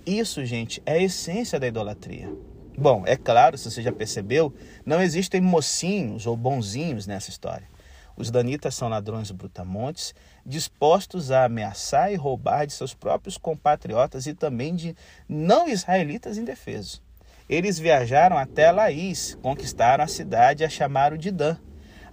Isso, 0.06 0.44
gente, 0.44 0.82
é 0.84 0.94
a 0.94 1.02
essência 1.02 1.58
da 1.58 1.66
idolatria. 1.66 2.30
Bom, 2.76 3.04
é 3.06 3.16
claro, 3.16 3.56
se 3.56 3.70
você 3.70 3.80
já 3.80 3.90
percebeu, 3.90 4.52
não 4.84 5.00
existem 5.00 5.40
mocinhos 5.40 6.26
ou 6.26 6.36
bonzinhos 6.36 7.06
nessa 7.06 7.30
história. 7.30 7.66
Os 8.14 8.30
danitas 8.30 8.74
são 8.74 8.88
ladrões 8.88 9.30
brutamontes, 9.30 10.14
dispostos 10.44 11.30
a 11.30 11.44
ameaçar 11.44 12.12
e 12.12 12.16
roubar 12.16 12.66
de 12.66 12.74
seus 12.74 12.92
próprios 12.92 13.38
compatriotas 13.38 14.26
e 14.26 14.34
também 14.34 14.74
de 14.74 14.94
não 15.26 15.68
israelitas 15.68 16.36
indefesos. 16.36 17.02
Eles 17.48 17.78
viajaram 17.78 18.36
até 18.36 18.70
Laís, 18.70 19.38
conquistaram 19.40 20.04
a 20.04 20.08
cidade 20.08 20.62
e 20.62 20.66
a 20.66 20.68
chamaram 20.68 21.16
de 21.16 21.30
Dan. 21.30 21.56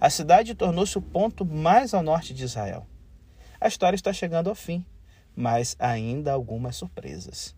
A 0.00 0.08
cidade 0.08 0.54
tornou-se 0.54 0.96
o 0.96 1.02
ponto 1.02 1.44
mais 1.44 1.92
ao 1.92 2.02
norte 2.02 2.32
de 2.32 2.44
Israel. 2.44 2.86
A 3.60 3.68
história 3.68 3.96
está 3.96 4.12
chegando 4.12 4.48
ao 4.48 4.54
fim, 4.54 4.84
mas 5.36 5.76
ainda 5.78 6.30
há 6.30 6.34
algumas 6.34 6.74
surpresas. 6.76 7.54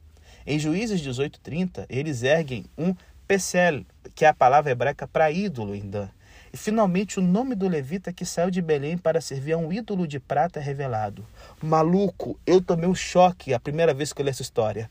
Em 0.47 0.59
Juízes 0.59 1.01
18:30, 1.01 1.87
eles 1.89 2.23
erguem 2.23 2.67
um 2.77 2.95
Pesel, 3.27 3.85
que 4.15 4.25
é 4.25 4.29
a 4.29 4.35
palavra 4.35 4.73
hebraica 4.73 5.07
para 5.07 5.31
ídolo 5.31 5.75
em 5.75 5.89
Dan. 5.89 6.09
E 6.53 6.57
finalmente 6.57 7.19
o 7.19 7.23
nome 7.23 7.55
do 7.55 7.67
levita 7.67 8.13
que 8.13 8.25
saiu 8.25 8.51
de 8.51 8.61
Belém 8.61 8.99
para 8.99 9.21
servir 9.21 9.55
a 9.55 9.59
um 9.59 9.73
ídolo 9.73 10.07
de 10.07 10.21
prata 10.21 10.61
é 10.61 10.63
revelado. 10.63 11.27
Maluco, 11.63 12.39
eu 12.47 12.61
tomei 12.61 12.89
um 12.89 12.95
choque 12.95 13.55
a 13.55 13.59
primeira 13.59 13.95
vez 13.95 14.13
que 14.13 14.21
eu 14.21 14.25
li 14.25 14.31
essa 14.31 14.43
história. 14.43 14.91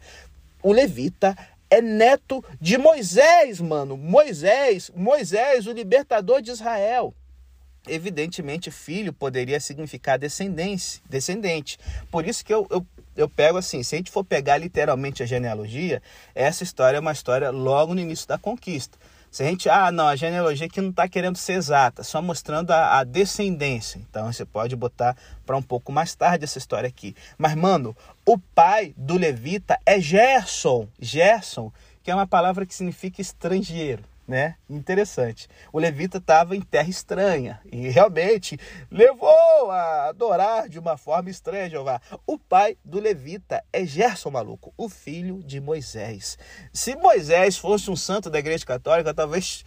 O 0.61 0.73
levita 0.73 1.37
é 1.69 1.81
neto 1.81 2.43
de 2.59 2.77
Moisés, 2.77 3.61
mano. 3.61 3.95
Moisés, 3.95 4.91
Moisés, 4.95 5.67
o 5.67 5.71
libertador 5.71 6.41
de 6.41 6.51
Israel. 6.51 7.13
Evidentemente, 7.87 8.71
filho 8.71 9.11
poderia 9.11 9.59
significar 9.59 10.17
descendente, 10.17 11.01
descendente. 11.09 11.77
Por 12.09 12.25
isso 12.25 12.43
que 12.43 12.53
eu, 12.53 12.65
eu, 12.69 12.85
eu 13.15 13.29
pego 13.29 13.57
assim, 13.57 13.83
se 13.83 13.95
a 13.95 13.97
gente 13.97 14.11
for 14.11 14.23
pegar 14.23 14.57
literalmente 14.57 15.21
a 15.23 15.25
genealogia, 15.25 16.01
essa 16.33 16.63
história 16.63 16.97
é 16.97 16.99
uma 16.99 17.11
história 17.11 17.51
logo 17.51 17.93
no 17.93 18.01
início 18.01 18.27
da 18.27 18.37
conquista. 18.37 18.97
Se 19.29 19.41
a 19.41 19.47
gente, 19.47 19.67
ah, 19.67 19.91
não, 19.91 20.07
a 20.07 20.15
genealogia 20.15 20.67
aqui 20.67 20.79
não 20.79 20.91
está 20.91 21.07
querendo 21.07 21.37
ser 21.37 21.53
exata, 21.53 22.03
só 22.03 22.21
mostrando 22.21 22.69
a, 22.69 22.99
a 22.99 23.03
descendência. 23.03 23.97
Então 23.97 24.31
você 24.31 24.45
pode 24.45 24.75
botar 24.75 25.17
para 25.43 25.57
um 25.57 25.61
pouco 25.61 25.91
mais 25.91 26.13
tarde 26.13 26.43
essa 26.43 26.59
história 26.59 26.87
aqui. 26.87 27.15
Mas, 27.35 27.55
mano, 27.55 27.97
o 28.23 28.37
pai 28.37 28.93
do 28.95 29.17
levita 29.17 29.79
é 29.87 29.99
Gerson. 29.99 30.87
Gerson, 30.99 31.73
que 32.03 32.11
é 32.11 32.15
uma 32.15 32.27
palavra 32.27 32.63
que 32.63 32.75
significa 32.75 33.21
estrangeiro 33.21 34.03
né? 34.33 34.55
Interessante. 34.67 35.47
O 35.71 35.77
levita 35.77 36.17
estava 36.17 36.55
em 36.55 36.61
terra 36.61 36.89
estranha 36.89 37.61
e 37.71 37.87
realmente 37.89 38.59
levou 38.89 39.69
a 39.69 40.07
adorar 40.07 40.67
de 40.67 40.79
uma 40.79 40.97
forma 40.97 41.29
estranha 41.29 41.69
Jeová. 41.69 42.01
O 42.25 42.39
pai 42.39 42.75
do 42.83 42.99
levita 42.99 43.63
é 43.71 43.85
Gerson 43.85 44.31
Maluco, 44.31 44.73
o 44.75 44.89
filho 44.89 45.43
de 45.43 45.61
Moisés. 45.61 46.35
Se 46.73 46.95
Moisés 46.95 47.59
fosse 47.59 47.91
um 47.91 47.95
santo 47.95 48.27
da 48.27 48.39
igreja 48.39 48.65
católica, 48.65 49.13
talvez 49.13 49.63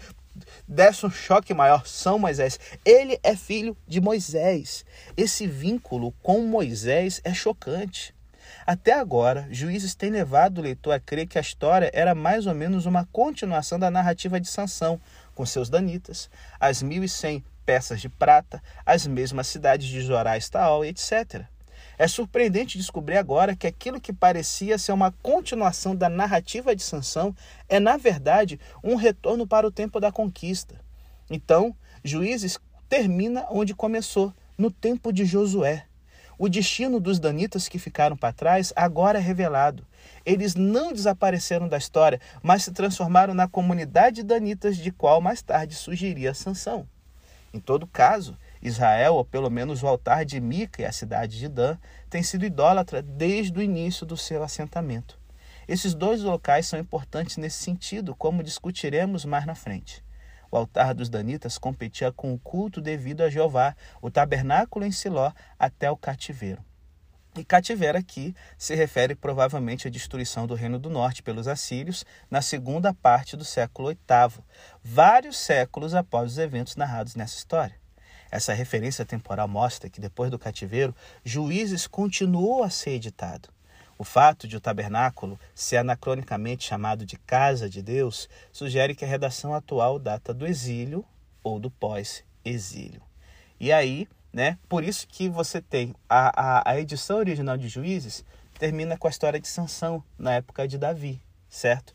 desse 0.67 1.07
um 1.07 1.11
choque 1.11 1.55
maior. 1.55 1.87
São 1.87 2.19
Moisés. 2.19 2.59
Ele 2.85 3.21
é 3.23 3.37
filho 3.37 3.77
de 3.87 4.01
Moisés. 4.01 4.85
Esse 5.17 5.47
vínculo 5.47 6.11
com 6.25 6.41
Moisés 6.41 7.21
é 7.23 7.33
chocante. 7.33 8.16
Até 8.67 8.93
agora, 8.93 9.47
juízes 9.51 9.95
têm 9.95 10.11
levado 10.11 10.59
o 10.59 10.63
leitor 10.63 10.93
a 10.93 11.01
crer 11.01 11.27
que 11.27 11.39
a 11.39 11.41
história 11.41 11.91
era 11.93 12.15
mais 12.15 12.47
ou 12.47 12.55
menos 12.55 12.87
uma 12.87 13.07
continuação 13.13 13.79
da 13.79 13.91
narrativa 13.91 14.41
de 14.41 14.49
Sansão, 14.49 15.01
com 15.35 15.45
seus 15.45 15.69
danitas, 15.69 16.31
as 16.59 16.83
1.100 16.83 17.43
peças 17.65 18.01
de 18.01 18.09
prata, 18.09 18.63
as 18.85 19.07
mesmas 19.07 19.47
cidades 19.49 19.89
de 19.89 20.01
Jorá, 20.01 20.37
Estaol, 20.37 20.85
etc. 20.85 21.45
É 21.99 22.07
surpreendente 22.07 22.79
descobrir 22.79 23.17
agora 23.17 23.57
que 23.57 23.67
aquilo 23.67 24.01
que 24.01 24.13
parecia 24.13 24.79
ser 24.79 24.93
uma 24.93 25.13
continuação 25.23 25.97
da 25.97 26.09
narrativa 26.09 26.77
de 26.77 26.83
Sansão 26.83 27.35
é, 27.69 27.81
na 27.81 27.97
verdade, 27.97 28.61
um 28.85 28.97
retorno 28.97 29.47
para 29.47 29.67
o 29.67 29.73
tempo 29.73 29.99
da 29.99 30.13
conquista. 30.13 30.75
Então, 31.31 31.75
Juízes 32.05 32.59
termina 32.89 33.47
onde 33.51 33.75
começou, 33.75 34.33
no 34.57 34.71
tempo 34.71 35.13
de 35.13 35.25
Josué. 35.25 35.85
O 36.39 36.51
destino 36.51 37.01
dos 37.01 37.19
danitas 37.19 37.67
que 37.67 37.79
ficaram 37.79 38.15
para 38.15 38.33
trás 38.33 38.71
agora 38.77 39.19
é 39.19 39.23
revelado. 39.23 39.87
Eles 40.25 40.55
não 40.55 40.93
desapareceram 40.93 41.67
da 41.67 41.79
história, 41.79 42.21
mas 42.43 42.63
se 42.63 42.73
transformaram 42.73 43.33
na 43.33 43.49
comunidade 43.49 44.23
danitas 44.23 44.77
de 44.77 44.91
qual 44.91 45.21
mais 45.21 45.41
tarde 45.41 45.75
surgiria 45.75 46.35
Sansão. 46.35 46.87
Em 47.55 47.59
todo 47.59 47.87
caso, 47.87 48.37
Israel, 48.61 49.15
ou 49.15 49.25
pelo 49.25 49.49
menos 49.49 49.83
o 49.83 49.87
altar 49.87 50.27
de 50.27 50.39
Mica 50.39 50.83
e 50.83 50.85
a 50.85 50.93
cidade 50.93 51.39
de 51.39 51.49
Dan, 51.49 51.79
tem 52.11 52.23
sido 52.23 52.45
idólatra 52.45 53.01
desde 53.01 53.59
o 53.59 53.63
início 53.63 54.05
do 54.05 54.17
seu 54.17 54.43
assentamento. 54.43 55.19
Esses 55.67 55.95
dois 55.95 56.21
locais 56.23 56.67
são 56.67 56.79
importantes 56.79 57.39
nesse 57.39 57.63
sentido, 57.63 58.15
como 58.15 58.43
discutiremos 58.43 59.25
mais 59.25 59.47
na 59.47 59.55
frente. 59.55 60.05
O 60.57 60.61
altar 60.61 60.95
dos 60.95 61.11
danitas 61.11 61.59
competia 61.59 62.11
com 62.11 62.33
o 62.33 62.39
culto 62.39 62.81
devido 62.81 63.21
a 63.21 63.29
Jeová, 63.29 63.77
o 64.01 64.11
tabernáculo 64.11 64.87
em 64.87 64.91
Siló 64.91 65.31
até 65.59 65.91
o 65.91 65.99
cativeiro. 65.99 66.65
E 67.37 67.45
cativeiro 67.45 67.99
aqui 67.99 68.35
se 68.57 68.75
refere 68.75 69.15
provavelmente 69.15 69.87
à 69.87 69.91
destruição 69.91 70.47
do 70.47 70.55
Reino 70.55 70.79
do 70.79 70.89
Norte 70.89 71.23
pelos 71.23 71.47
assírios 71.47 72.07
na 72.31 72.41
segunda 72.41 72.95
parte 72.95 73.37
do 73.37 73.45
século 73.45 73.89
VIII, 73.89 74.43
vários 74.83 75.37
séculos 75.37 75.95
após 75.95 76.33
os 76.33 76.39
eventos 76.39 76.75
narrados 76.75 77.15
nessa 77.17 77.37
história. 77.37 77.79
Essa 78.31 78.55
referência 78.55 79.05
temporal 79.05 79.47
mostra 79.47 79.91
que 79.91 80.01
depois 80.01 80.31
do 80.31 80.39
cativeiro, 80.39 80.97
Juízes 81.23 81.87
continuou 81.87 82.65
a 82.65 82.71
ser 82.71 82.93
editado. 82.93 83.51
O 83.99 84.05
fato 84.05 84.47
de 84.47 84.57
o 84.57 84.61
tabernáculo 84.61 85.39
ser 85.55 85.79
anacronicamente 85.79 86.65
chamado 86.65 87.07
de 87.07 87.17
Casa 87.17 87.69
de 87.69 87.81
Deus 87.81 88.29
sugere 88.53 88.95
que 88.95 89.05
a 89.05 89.09
redação 89.09 89.55
atual 89.55 89.99
data 89.99 90.35
do 90.35 90.47
exílio 90.47 91.05
ou 91.43 91.59
do 91.59 91.71
pós-exílio. 91.71 93.01
E 93.59 93.73
aí, 93.73 94.07
né? 94.33 94.59
Por 94.69 94.85
isso 94.85 95.07
que 95.09 95.29
você 95.29 95.63
tem 95.63 95.95
a, 96.09 96.61
a, 96.61 96.71
a 96.73 96.81
edição 96.81 97.19
original 97.19 97.57
de 97.57 97.69
Juízes 97.69 98.25
termina 98.59 98.97
com 98.97 99.07
a 99.07 99.11
história 99.11 99.41
de 99.41 99.49
Sansão 99.49 100.03
na 100.19 100.35
época 100.35 100.69
de 100.69 100.77
Davi, 100.77 101.21
certo? 101.49 101.95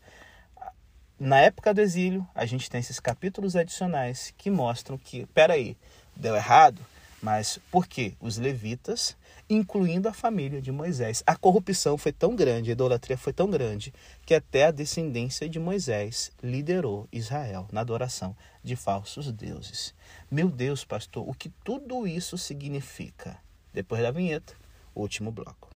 Na 1.18 1.38
época 1.38 1.72
do 1.72 1.80
exílio, 1.80 2.26
a 2.34 2.44
gente 2.44 2.68
tem 2.68 2.80
esses 2.80 2.98
capítulos 2.98 3.54
adicionais 3.54 4.34
que 4.36 4.50
mostram 4.50 4.98
que, 4.98 5.24
peraí, 5.26 5.76
deu 6.16 6.34
errado, 6.34 6.84
mas 7.22 7.60
por 7.70 7.86
quê? 7.86 8.14
Os 8.20 8.38
levitas, 8.38 9.16
incluindo 9.54 10.08
a 10.08 10.12
família 10.12 10.60
de 10.60 10.72
Moisés, 10.72 11.22
a 11.26 11.36
corrupção 11.36 11.98
foi 11.98 12.12
tão 12.12 12.34
grande, 12.34 12.70
a 12.70 12.72
idolatria 12.72 13.16
foi 13.16 13.32
tão 13.32 13.50
grande, 13.50 13.92
que 14.24 14.34
até 14.34 14.66
a 14.66 14.70
descendência 14.70 15.48
de 15.48 15.58
Moisés 15.58 16.32
liderou 16.42 17.08
Israel 17.12 17.66
na 17.72 17.80
adoração 17.80 18.36
de 18.62 18.76
falsos 18.76 19.30
deuses. 19.32 19.94
Meu 20.30 20.48
Deus, 20.48 20.84
pastor, 20.84 21.28
o 21.28 21.34
que 21.34 21.50
tudo 21.64 22.06
isso 22.06 22.38
significa? 22.38 23.38
Depois 23.72 24.02
da 24.02 24.10
vinheta, 24.10 24.54
último 24.94 25.30
bloco. 25.30 25.70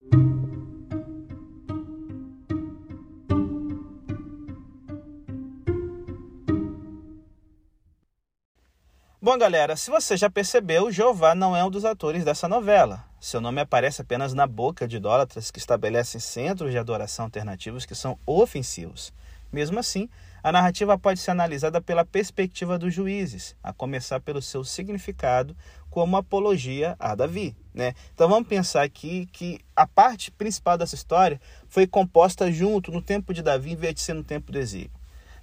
Bom, 9.26 9.36
galera, 9.36 9.74
se 9.74 9.90
você 9.90 10.16
já 10.16 10.30
percebeu, 10.30 10.88
Jeová 10.92 11.34
não 11.34 11.56
é 11.56 11.64
um 11.64 11.68
dos 11.68 11.84
atores 11.84 12.24
dessa 12.24 12.46
novela. 12.46 13.04
Seu 13.18 13.40
nome 13.40 13.60
aparece 13.60 14.00
apenas 14.00 14.32
na 14.32 14.46
boca 14.46 14.86
de 14.86 14.98
idólatras 14.98 15.50
que 15.50 15.58
estabelecem 15.58 16.20
centros 16.20 16.70
de 16.70 16.78
adoração 16.78 17.24
alternativos 17.24 17.84
que 17.84 17.96
são 17.96 18.16
ofensivos. 18.24 19.12
Mesmo 19.52 19.80
assim, 19.80 20.08
a 20.44 20.52
narrativa 20.52 20.96
pode 20.96 21.18
ser 21.18 21.32
analisada 21.32 21.80
pela 21.80 22.04
perspectiva 22.04 22.78
dos 22.78 22.94
juízes, 22.94 23.56
a 23.64 23.72
começar 23.72 24.20
pelo 24.20 24.40
seu 24.40 24.62
significado 24.62 25.56
como 25.90 26.16
apologia 26.16 26.94
a 26.96 27.16
Davi. 27.16 27.56
Né? 27.74 27.94
Então 28.14 28.28
vamos 28.28 28.48
pensar 28.48 28.84
aqui 28.84 29.26
que 29.32 29.58
a 29.74 29.88
parte 29.88 30.30
principal 30.30 30.78
dessa 30.78 30.94
história 30.94 31.40
foi 31.68 31.84
composta 31.84 32.48
junto 32.52 32.92
no 32.92 33.02
tempo 33.02 33.34
de 33.34 33.42
Davi, 33.42 33.72
em 33.72 33.76
vez 33.76 33.96
de 33.96 34.02
ser 34.02 34.14
no 34.14 34.22
tempo 34.22 34.52
do 34.52 34.58
exílio. 34.60 34.95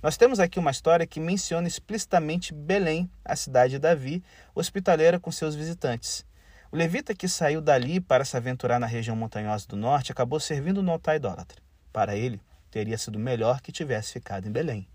Nós 0.03 0.17
temos 0.17 0.37
aqui 0.37 0.59
uma 0.59 0.69
história 0.69 1.07
que 1.07 1.17
menciona 1.17 1.65
explicitamente 1.65 2.53
Belém, 2.53 3.09
a 3.23 3.37
cidade 3.37 3.75
de 3.75 3.79
Davi, 3.79 4.21
hospitaleira 4.53 5.17
com 5.17 5.31
seus 5.31 5.55
visitantes. 5.55 6.25
O 6.69 6.75
levita 6.75 7.15
que 7.15 7.25
saiu 7.25 7.61
dali 7.61 8.01
para 8.01 8.25
se 8.25 8.35
aventurar 8.35 8.81
na 8.81 8.85
região 8.85 9.15
montanhosa 9.15 9.65
do 9.65 9.77
norte 9.77 10.11
acabou 10.11 10.41
servindo 10.41 10.83
no 10.83 10.91
altar 10.91 11.15
idólatra. 11.15 11.61
Para 11.93 12.17
ele, 12.17 12.41
teria 12.69 12.97
sido 12.97 13.17
melhor 13.17 13.61
que 13.61 13.71
tivesse 13.71 14.11
ficado 14.11 14.45
em 14.45 14.51
Belém. 14.51 14.89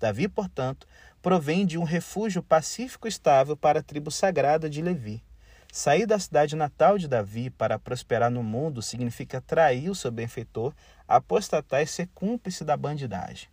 Davi, 0.00 0.28
portanto, 0.28 0.88
provém 1.20 1.66
de 1.66 1.76
um 1.76 1.84
refúgio 1.84 2.42
pacífico 2.42 3.06
e 3.06 3.10
estável 3.10 3.58
para 3.58 3.80
a 3.80 3.82
tribo 3.82 4.10
sagrada 4.10 4.70
de 4.70 4.80
Levi. 4.80 5.22
Sair 5.70 6.06
da 6.06 6.18
cidade 6.18 6.56
natal 6.56 6.96
de 6.96 7.06
Davi 7.06 7.50
para 7.50 7.78
prosperar 7.78 8.30
no 8.30 8.42
mundo 8.42 8.80
significa 8.80 9.42
trair 9.42 9.90
o 9.90 9.94
seu 9.94 10.10
benfeitor, 10.10 10.72
apostatar 11.06 11.82
e 11.82 11.86
ser 11.86 12.08
cúmplice 12.14 12.64
da 12.64 12.78
bandidagem. 12.78 13.52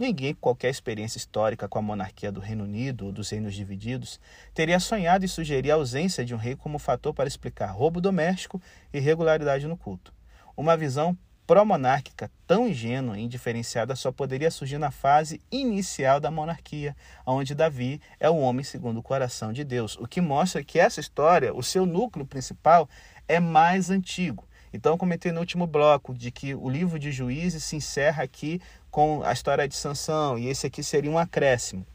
Ninguém 0.00 0.32
com 0.32 0.40
qualquer 0.40 0.70
experiência 0.70 1.18
histórica 1.18 1.68
com 1.68 1.78
a 1.78 1.82
monarquia 1.82 2.32
do 2.32 2.40
Reino 2.40 2.64
Unido 2.64 3.04
ou 3.04 3.12
dos 3.12 3.28
reinos 3.28 3.54
divididos 3.54 4.18
teria 4.54 4.80
sonhado 4.80 5.26
em 5.26 5.28
sugerir 5.28 5.70
a 5.70 5.74
ausência 5.74 6.24
de 6.24 6.34
um 6.34 6.38
rei 6.38 6.56
como 6.56 6.78
fator 6.78 7.12
para 7.12 7.28
explicar 7.28 7.66
roubo 7.66 8.00
doméstico 8.00 8.62
e 8.94 8.96
irregularidade 8.96 9.66
no 9.66 9.76
culto. 9.76 10.14
Uma 10.56 10.74
visão 10.74 11.14
pró-monárquica 11.46 12.30
tão 12.46 12.66
ingênua 12.66 13.18
e 13.18 13.24
indiferenciada 13.24 13.94
só 13.94 14.10
poderia 14.10 14.50
surgir 14.50 14.78
na 14.78 14.90
fase 14.90 15.38
inicial 15.52 16.18
da 16.18 16.30
monarquia, 16.30 16.96
onde 17.26 17.54
Davi 17.54 18.00
é 18.18 18.30
o 18.30 18.38
homem 18.38 18.64
segundo 18.64 19.00
o 19.00 19.02
coração 19.02 19.52
de 19.52 19.64
Deus, 19.64 19.98
o 19.98 20.06
que 20.06 20.22
mostra 20.22 20.64
que 20.64 20.78
essa 20.78 20.98
história, 20.98 21.54
o 21.54 21.62
seu 21.62 21.84
núcleo 21.84 22.24
principal, 22.24 22.88
é 23.28 23.38
mais 23.38 23.90
antigo. 23.90 24.48
Então, 24.72 24.96
comentei 24.96 25.32
no 25.32 25.40
último 25.40 25.66
bloco 25.66 26.14
de 26.14 26.30
que 26.30 26.54
o 26.54 26.68
livro 26.68 26.98
de 26.98 27.10
Juízes 27.10 27.64
se 27.64 27.76
encerra 27.76 28.22
aqui 28.22 28.60
com 28.90 29.22
a 29.22 29.32
história 29.32 29.68
de 29.68 29.74
Sansão 29.74 30.38
e 30.38 30.48
esse 30.48 30.66
aqui 30.66 30.82
seria 30.82 31.10
um 31.10 31.18
acréscimo. 31.18 31.86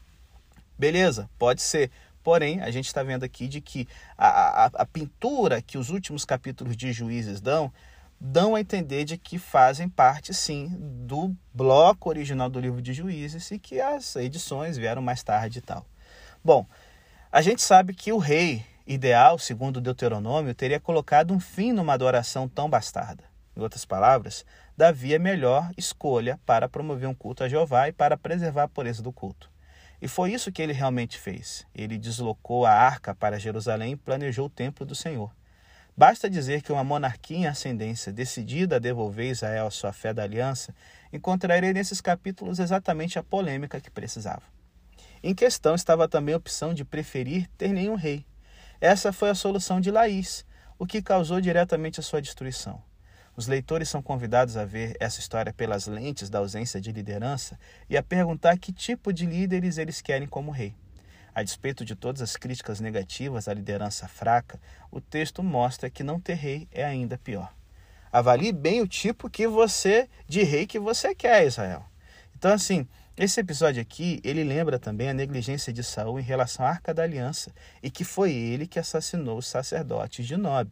Beleza, 0.78 1.28
pode 1.38 1.62
ser. 1.62 1.90
Porém, 2.22 2.60
a 2.60 2.70
gente 2.70 2.86
está 2.86 3.02
vendo 3.02 3.24
aqui 3.24 3.46
de 3.46 3.60
que 3.60 3.86
a, 4.18 4.64
a, 4.64 4.66
a, 4.66 4.86
pintura 4.86 5.62
que 5.62 5.78
os 5.78 5.90
últimos 5.90 6.24
capítulos 6.24 6.76
de 6.76 6.92
Juízes 6.92 7.40
dão, 7.40 7.72
dão 8.20 8.56
a 8.56 8.60
entender 8.60 9.04
de 9.04 9.16
que 9.16 9.38
fazem 9.38 9.88
parte, 9.88 10.34
sim, 10.34 10.68
do 11.06 11.34
bloco 11.54 12.08
original 12.08 12.50
do 12.50 12.58
livro 12.58 12.82
de 12.82 12.92
Juízes 12.92 13.50
e 13.52 13.58
que 13.58 13.80
as 13.80 14.16
edições 14.16 14.76
vieram 14.76 15.00
mais 15.00 15.22
tarde 15.22 15.60
e 15.60 15.62
tal. 15.62 15.86
Bom, 16.44 16.66
a 17.30 17.40
gente 17.40 17.62
sabe 17.62 17.94
que 17.94 18.12
o 18.12 18.18
rei 18.18 18.64
ideal, 18.86 19.38
segundo 19.38 19.80
Deuteronômio, 19.80 20.54
teria 20.54 20.80
colocado 20.80 21.32
um 21.32 21.40
fim 21.40 21.72
numa 21.72 21.94
adoração 21.94 22.48
tão 22.48 22.68
bastarda. 22.68 23.24
Em 23.56 23.60
outras 23.62 23.86
palavras, 23.86 24.44
Davi 24.76 25.14
é 25.14 25.16
a 25.16 25.20
melhor 25.20 25.70
escolha 25.78 26.38
para 26.44 26.68
promover 26.68 27.08
um 27.08 27.14
culto 27.14 27.42
a 27.42 27.48
Jeová 27.48 27.88
e 27.88 27.92
para 27.92 28.16
preservar 28.16 28.64
a 28.64 28.68
pureza 28.68 29.02
do 29.02 29.10
culto. 29.10 29.50
E 30.00 30.06
foi 30.06 30.32
isso 30.32 30.52
que 30.52 30.60
ele 30.60 30.74
realmente 30.74 31.18
fez. 31.18 31.66
Ele 31.74 31.96
deslocou 31.96 32.66
a 32.66 32.70
arca 32.70 33.14
para 33.14 33.38
Jerusalém 33.38 33.92
e 33.92 33.96
planejou 33.96 34.46
o 34.46 34.50
templo 34.50 34.84
do 34.84 34.94
Senhor. 34.94 35.34
Basta 35.96 36.28
dizer 36.28 36.60
que 36.60 36.70
uma 36.70 36.84
monarquia 36.84 37.38
em 37.38 37.46
ascendência, 37.46 38.12
decidida 38.12 38.76
a 38.76 38.78
devolver 38.78 39.30
Israel 39.30 39.68
a 39.68 39.70
sua 39.70 39.94
fé 39.94 40.12
da 40.12 40.22
aliança, 40.22 40.74
encontraria 41.10 41.72
nesses 41.72 42.02
capítulos 42.02 42.58
exatamente 42.58 43.18
a 43.18 43.22
polêmica 43.22 43.80
que 43.80 43.90
precisava. 43.90 44.42
Em 45.22 45.34
questão 45.34 45.74
estava 45.74 46.06
também 46.06 46.34
a 46.34 46.38
opção 46.38 46.74
de 46.74 46.84
preferir 46.84 47.48
ter 47.56 47.68
nenhum 47.68 47.94
rei. 47.94 48.26
Essa 48.78 49.10
foi 49.10 49.30
a 49.30 49.34
solução 49.34 49.80
de 49.80 49.90
Laís, 49.90 50.44
o 50.78 50.86
que 50.86 51.00
causou 51.00 51.40
diretamente 51.40 51.98
a 51.98 52.02
sua 52.02 52.20
destruição. 52.20 52.82
Os 53.36 53.46
leitores 53.46 53.90
são 53.90 54.00
convidados 54.00 54.56
a 54.56 54.64
ver 54.64 54.96
essa 54.98 55.20
história 55.20 55.52
pelas 55.52 55.86
lentes 55.86 56.30
da 56.30 56.38
ausência 56.38 56.80
de 56.80 56.90
liderança 56.90 57.58
e 57.88 57.96
a 57.96 58.02
perguntar 58.02 58.56
que 58.58 58.72
tipo 58.72 59.12
de 59.12 59.26
líderes 59.26 59.76
eles 59.76 60.00
querem 60.00 60.26
como 60.26 60.50
rei. 60.50 60.74
A 61.34 61.42
despeito 61.42 61.84
de 61.84 61.94
todas 61.94 62.22
as 62.22 62.34
críticas 62.34 62.80
negativas 62.80 63.46
à 63.46 63.52
liderança 63.52 64.08
fraca, 64.08 64.58
o 64.90 65.02
texto 65.02 65.42
mostra 65.42 65.90
que 65.90 66.02
não 66.02 66.18
ter 66.18 66.32
rei 66.32 66.66
é 66.72 66.82
ainda 66.82 67.18
pior. 67.18 67.52
Avalie 68.10 68.52
bem 68.52 68.80
o 68.80 68.88
tipo 68.88 69.28
que 69.28 69.46
você 69.46 70.08
de 70.26 70.42
rei 70.42 70.66
que 70.66 70.78
você 70.78 71.14
quer, 71.14 71.46
Israel. 71.46 71.84
Então 72.34 72.54
assim, 72.54 72.88
esse 73.18 73.38
episódio 73.38 73.82
aqui, 73.82 74.18
ele 74.24 74.44
lembra 74.44 74.78
também 74.78 75.10
a 75.10 75.14
negligência 75.14 75.70
de 75.74 75.84
Saul 75.84 76.18
em 76.18 76.22
relação 76.22 76.64
à 76.64 76.70
Arca 76.70 76.94
da 76.94 77.02
Aliança 77.02 77.52
e 77.82 77.90
que 77.90 78.02
foi 78.02 78.32
ele 78.32 78.66
que 78.66 78.78
assassinou 78.78 79.36
os 79.36 79.46
sacerdotes 79.46 80.26
de 80.26 80.38
Nob. 80.38 80.70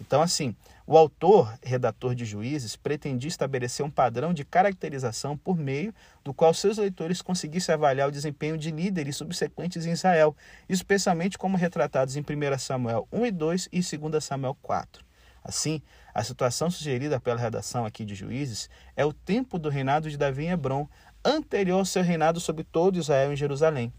Então, 0.00 0.20
assim, 0.22 0.54
o 0.86 0.96
autor, 0.96 1.58
redator 1.62 2.14
de 2.14 2.24
Juízes, 2.24 2.76
pretendia 2.76 3.28
estabelecer 3.28 3.84
um 3.84 3.90
padrão 3.90 4.32
de 4.32 4.44
caracterização 4.44 5.36
por 5.36 5.56
meio 5.56 5.92
do 6.22 6.32
qual 6.32 6.54
seus 6.54 6.78
leitores 6.78 7.20
conseguissem 7.20 7.74
avaliar 7.74 8.08
o 8.08 8.12
desempenho 8.12 8.56
de 8.56 8.70
líderes 8.70 9.16
subsequentes 9.16 9.84
em 9.84 9.92
Israel, 9.92 10.36
especialmente 10.68 11.38
como 11.38 11.56
retratados 11.56 12.16
em 12.16 12.20
1 12.20 12.58
Samuel 12.58 13.08
1 13.10 13.26
e 13.26 13.30
2 13.32 13.68
e 13.72 13.80
2 13.80 14.24
Samuel 14.24 14.56
4. 14.62 15.04
Assim, 15.42 15.80
a 16.14 16.22
situação 16.22 16.70
sugerida 16.70 17.20
pela 17.20 17.40
redação 17.40 17.84
aqui 17.84 18.04
de 18.04 18.14
Juízes 18.14 18.68
é 18.96 19.04
o 19.04 19.12
tempo 19.12 19.58
do 19.58 19.68
reinado 19.68 20.10
de 20.10 20.16
Davi 20.16 20.44
em 20.44 20.50
Hebron, 20.50 20.88
anterior 21.24 21.78
ao 21.78 21.84
seu 21.84 22.02
reinado 22.02 22.40
sobre 22.40 22.64
todo 22.64 22.98
Israel 22.98 23.32
em 23.32 23.36
Jerusalém. 23.36 23.92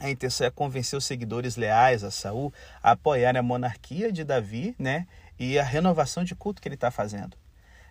A 0.00 0.08
intenção 0.08 0.46
é 0.46 0.50
convencer 0.50 0.96
os 0.96 1.04
seguidores 1.04 1.56
leais 1.56 2.02
a 2.02 2.10
Saul 2.10 2.52
a 2.82 2.92
apoiar 2.92 3.36
a 3.36 3.42
monarquia 3.42 4.10
de 4.10 4.24
Davi, 4.24 4.74
né, 4.78 5.06
e 5.38 5.58
a 5.58 5.62
renovação 5.62 6.24
de 6.24 6.34
culto 6.34 6.60
que 6.60 6.66
ele 6.68 6.74
está 6.74 6.90
fazendo. 6.90 7.36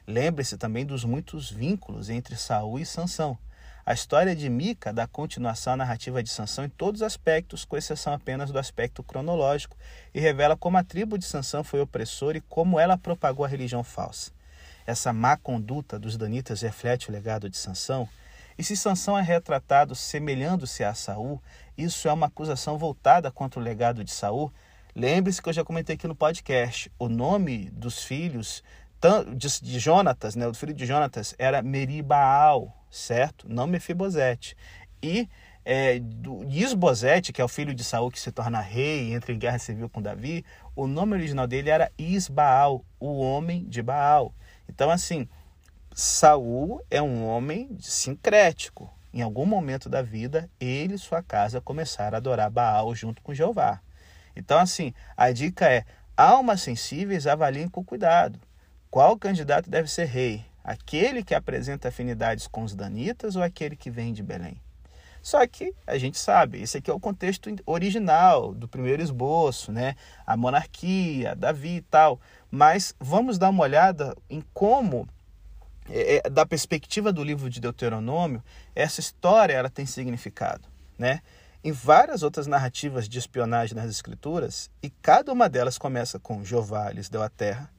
Lembre-se 0.08 0.58
também 0.58 0.86
dos 0.86 1.04
muitos 1.04 1.52
vínculos 1.52 2.10
entre 2.10 2.36
Saul 2.36 2.80
e 2.80 2.86
Sansão. 2.86 3.38
A 3.86 3.93
história 3.93 4.36
de 4.36 4.50
Mica 4.50 4.91
dá 4.91 5.06
continuação 5.06 5.74
à 5.74 5.78
narrativa 5.78 6.22
de 6.22 6.30
Sansão 6.30 6.65
em 6.65 6.69
todos 6.69 7.02
os 7.02 7.06
aspectos, 7.06 7.63
com 7.63 7.78
exceção 7.78 8.13
apenas 8.13 8.52
do 8.52 8.58
aspecto 8.58 9.04
cronológico, 9.04 9.78
e 10.13 10.19
revela 10.19 10.58
como 10.58 10.78
a 10.78 10.84
tribo 10.84 11.17
de 11.17 11.26
Sansão 11.26 11.63
foi 11.63 11.80
opressora 11.80 12.38
e 12.38 12.41
como 12.41 12.80
ela 12.80 12.98
propagou 12.98 13.45
a 13.45 13.48
religião 13.48 13.84
falsa. 13.84 14.32
essa 14.86 15.13
má 15.13 15.38
conduta 15.38 16.00
dos 16.00 16.17
danitas 16.17 16.62
reflete 16.62 17.10
o 17.10 17.12
legado 17.12 17.48
de 17.48 17.58
Sansão? 17.58 18.10
E 18.60 18.63
se 18.63 18.76
Sansão 18.76 19.17
é 19.17 19.22
retratado 19.22 19.95
semelhando-se 19.95 20.84
a 20.84 20.93
Saul, 20.93 21.41
isso 21.83 22.07
é 22.07 22.13
uma 22.13 22.27
acusação 22.27 22.77
voltada 22.77 23.31
contra 23.31 23.59
o 23.59 23.63
legado 23.63 24.03
de 24.03 24.11
Saul? 24.11 24.51
Lembre-se 24.95 25.41
que 25.41 25.49
eu 25.49 25.53
já 25.53 25.63
comentei 25.63 25.95
aqui 25.95 26.07
no 26.07 26.15
podcast, 26.15 26.91
o 26.99 27.07
nome 27.07 27.69
dos 27.71 28.03
filhos 28.03 28.63
de 29.61 29.79
Jonatas, 29.79 30.35
né, 30.35 30.45
o 30.47 30.53
filho 30.53 30.73
de 30.73 30.85
Jonatas 30.85 31.33
era 31.37 31.61
Meribaal, 31.61 32.75
certo? 32.91 33.47
Não 33.47 33.65
Mefibosete. 33.65 34.57
E 35.01 35.29
é, 35.63 36.01
Isbosete, 36.49 37.31
que 37.31 37.41
é 37.41 37.45
o 37.45 37.47
filho 37.47 37.73
de 37.73 37.83
Saul 37.83 38.11
que 38.11 38.19
se 38.19 38.31
torna 38.31 38.59
rei 38.59 39.09
e 39.09 39.13
entra 39.13 39.31
em 39.31 39.39
guerra 39.39 39.59
civil 39.59 39.87
com 39.87 40.01
Davi, 40.01 40.43
o 40.75 40.87
nome 40.87 41.13
original 41.13 41.47
dele 41.47 41.69
era 41.69 41.91
Isbaal, 41.97 42.83
o 42.99 43.19
homem 43.19 43.63
de 43.65 43.81
Baal. 43.81 44.33
Então, 44.67 44.89
assim, 44.89 45.27
Saul 45.93 46.81
é 46.89 47.01
um 47.01 47.25
homem 47.25 47.77
sincrético. 47.79 48.91
Em 49.13 49.22
algum 49.22 49.45
momento 49.45 49.89
da 49.89 50.02
vida, 50.02 50.50
ele 50.60 50.93
e 50.93 51.00
sua 51.00 51.24
casa 51.24 51.60
começaram 51.60 52.15
a 52.15 52.17
adorar 52.17 52.50
Baal 52.50 52.93
junto 52.93 53.22
com 53.22 53.34
Jeová. 53.34 53.82
Então, 54.36 54.60
assim, 54.60 54.93
a 55.17 55.32
dica 55.32 55.67
é: 55.67 55.84
almas 56.15 56.62
sensíveis 56.62 57.26
avaliem 57.26 57.67
com 57.67 57.84
cuidado. 57.84 58.39
Qual 58.89 59.17
candidato 59.17 59.69
deve 59.69 59.89
ser 59.89 60.06
rei? 60.06 60.45
Aquele 60.63 61.24
que 61.24 61.34
apresenta 61.34 61.88
afinidades 61.88 62.48
com 62.48 62.63
os 62.63 62.76
danitas 62.76 63.36
ou 63.36 63.41
aquele 63.41 63.76
que 63.76 63.89
vem 63.89 64.13
de 64.13 64.22
Belém? 64.22 64.62
Só 65.22 65.45
que 65.45 65.74
a 65.86 65.98
gente 65.98 66.17
sabe, 66.17 66.62
esse 66.62 66.78
aqui 66.78 66.89
é 66.89 66.93
o 66.93 67.00
contexto 67.00 67.54
original 67.65 68.54
do 68.54 68.67
primeiro 68.67 69.02
esboço, 69.02 69.72
né? 69.72 69.95
A 70.26 70.38
monarquia, 70.38 71.36
Davi 71.36 71.78
e 71.78 71.82
tal. 71.82 72.19
Mas 72.50 72.95
vamos 73.00 73.38
dar 73.38 73.50
uma 73.50 73.63
olhada 73.63 74.15
em 74.30 74.41
como, 74.54 75.08
é, 75.91 76.21
é, 76.25 76.30
da 76.30 76.45
perspectiva 76.45 77.12
do 77.12 77.23
livro 77.23 77.49
de 77.49 77.60
Deuteronômio, 77.60 78.43
essa 78.75 78.99
história 78.99 79.54
ela 79.54 79.69
tem 79.69 79.86
significado, 79.86 80.67
né? 80.97 81.21
Em 81.63 81.71
várias 81.71 82.23
outras 82.23 82.47
narrativas 82.47 83.10
de 83.10 83.19
espionagem 83.19 83.75
nas 83.75 83.89
escrituras, 83.89 84.71
e 84.82 84.89
cada 84.89 85.32
uma 85.34 85.49
delas 85.49 85.78
começa 85.78 86.17
com 86.17 86.43
Jeová 86.43 86.89
lhes 86.91 87.10
deu 87.10 87.21
a 87.21 87.30
terra, 87.30 87.69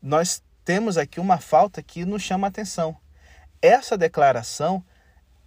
nós 0.00 0.42
temos 0.64 0.96
aqui 0.96 1.18
uma 1.18 1.38
falta 1.38 1.82
que 1.82 2.04
nos 2.04 2.22
chama 2.22 2.46
a 2.46 2.50
atenção. 2.50 2.96
Essa 3.60 3.96
declaração 3.96 4.84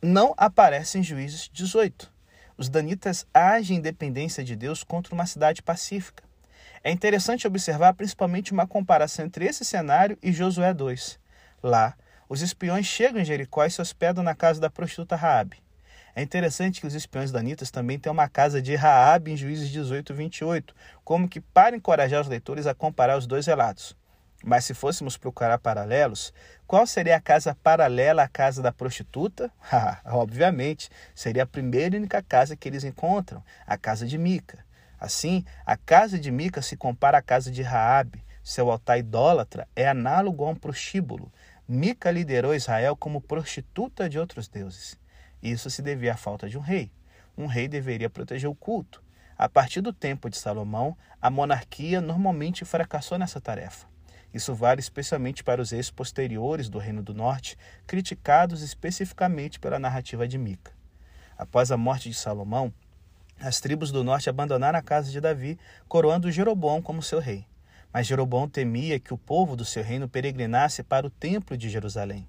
não 0.01 0.33
aparece 0.35 0.97
em 0.97 1.03
Juízes 1.03 1.49
18. 1.53 2.11
Os 2.57 2.67
danitas 2.67 3.25
agem 3.33 3.77
em 3.77 3.81
dependência 3.81 4.43
de 4.43 4.55
Deus 4.55 4.83
contra 4.83 5.13
uma 5.13 5.25
cidade 5.25 5.61
pacífica. 5.61 6.23
É 6.83 6.91
interessante 6.91 7.47
observar 7.47 7.93
principalmente 7.93 8.51
uma 8.51 8.67
comparação 8.67 9.25
entre 9.25 9.45
esse 9.45 9.63
cenário 9.63 10.17
e 10.21 10.33
Josué 10.33 10.73
2. 10.73 11.19
Lá, 11.63 11.95
os 12.27 12.41
espiões 12.41 12.85
chegam 12.85 13.21
em 13.21 13.25
Jericó 13.25 13.65
e 13.65 13.69
se 13.69 13.81
hospedam 13.81 14.23
na 14.23 14.33
casa 14.33 14.59
da 14.59 14.69
prostituta 14.69 15.15
Raabe. 15.15 15.61
É 16.15 16.21
interessante 16.21 16.81
que 16.81 16.87
os 16.87 16.93
espiões 16.93 17.31
danitas 17.31 17.71
também 17.71 17.97
têm 17.97 18.11
uma 18.11 18.27
casa 18.27 18.61
de 18.61 18.75
Raabe 18.75 19.31
em 19.31 19.37
Juízes 19.37 19.69
18 19.69 20.13
28, 20.13 20.75
como 21.03 21.29
que 21.29 21.39
para 21.39 21.75
encorajar 21.75 22.21
os 22.21 22.27
leitores 22.27 22.67
a 22.67 22.73
comparar 22.73 23.17
os 23.17 23.25
dois 23.25 23.45
relatos. 23.45 23.95
Mas 24.43 24.65
se 24.65 24.73
fôssemos 24.73 25.17
procurar 25.17 25.57
paralelos, 25.59 26.33
qual 26.65 26.87
seria 26.87 27.15
a 27.15 27.21
casa 27.21 27.55
paralela 27.55 28.23
à 28.23 28.27
casa 28.27 28.61
da 28.61 28.71
prostituta? 28.71 29.51
obviamente, 30.05 30.89
seria 31.13 31.43
a 31.43 31.47
primeira 31.47 31.95
e 31.95 31.99
única 31.99 32.21
casa 32.23 32.55
que 32.55 32.67
eles 32.67 32.83
encontram, 32.83 33.43
a 33.67 33.77
casa 33.77 34.05
de 34.05 34.17
Mica. 34.17 34.65
Assim, 34.99 35.45
a 35.65 35.77
casa 35.77 36.19
de 36.19 36.31
Mica 36.31 36.61
se 36.61 36.75
compara 36.75 37.19
à 37.19 37.21
casa 37.21 37.51
de 37.51 37.61
Raabe. 37.61 38.23
Seu 38.43 38.71
altar 38.71 38.97
idólatra 38.97 39.67
é 39.75 39.87
análogo 39.87 40.43
a 40.43 40.49
um 40.49 40.55
prostíbulo. 40.55 41.31
Mica 41.73 42.11
liderou 42.11 42.53
Israel 42.53 42.97
como 42.97 43.21
prostituta 43.21 44.09
de 44.09 44.19
outros 44.19 44.49
deuses. 44.49 44.99
Isso 45.41 45.69
se 45.69 45.81
devia 45.81 46.11
à 46.11 46.17
falta 46.17 46.49
de 46.49 46.57
um 46.57 46.61
rei. 46.61 46.91
Um 47.37 47.45
rei 47.45 47.69
deveria 47.69 48.09
proteger 48.09 48.49
o 48.49 48.53
culto. 48.53 49.01
A 49.37 49.47
partir 49.47 49.79
do 49.79 49.93
tempo 49.93 50.29
de 50.29 50.37
Salomão, 50.37 50.97
a 51.21 51.29
monarquia 51.29 52.01
normalmente 52.01 52.65
fracassou 52.65 53.17
nessa 53.17 53.39
tarefa. 53.39 53.87
Isso 54.33 54.53
vale 54.53 54.81
especialmente 54.81 55.45
para 55.45 55.61
os 55.61 55.71
reis 55.71 55.89
posteriores 55.89 56.67
do 56.67 56.77
Reino 56.77 57.01
do 57.01 57.13
Norte, 57.13 57.57
criticados 57.87 58.61
especificamente 58.61 59.57
pela 59.57 59.79
narrativa 59.79 60.27
de 60.27 60.37
Mica. 60.37 60.73
Após 61.37 61.71
a 61.71 61.77
morte 61.77 62.09
de 62.09 62.15
Salomão, 62.15 62.73
as 63.39 63.61
tribos 63.61 63.93
do 63.93 64.03
norte 64.03 64.29
abandonaram 64.29 64.77
a 64.77 64.81
casa 64.83 65.09
de 65.09 65.21
Davi, 65.21 65.57
coroando 65.87 66.29
Jeroboão 66.29 66.81
como 66.81 67.01
seu 67.01 67.19
rei. 67.19 67.45
Mas 67.93 68.07
Jeroboão 68.07 68.47
temia 68.47 68.99
que 68.99 69.13
o 69.13 69.17
povo 69.17 69.55
do 69.55 69.65
seu 69.65 69.83
reino 69.83 70.07
peregrinasse 70.07 70.83
para 70.83 71.05
o 71.05 71.09
templo 71.09 71.57
de 71.57 71.69
Jerusalém. 71.69 72.27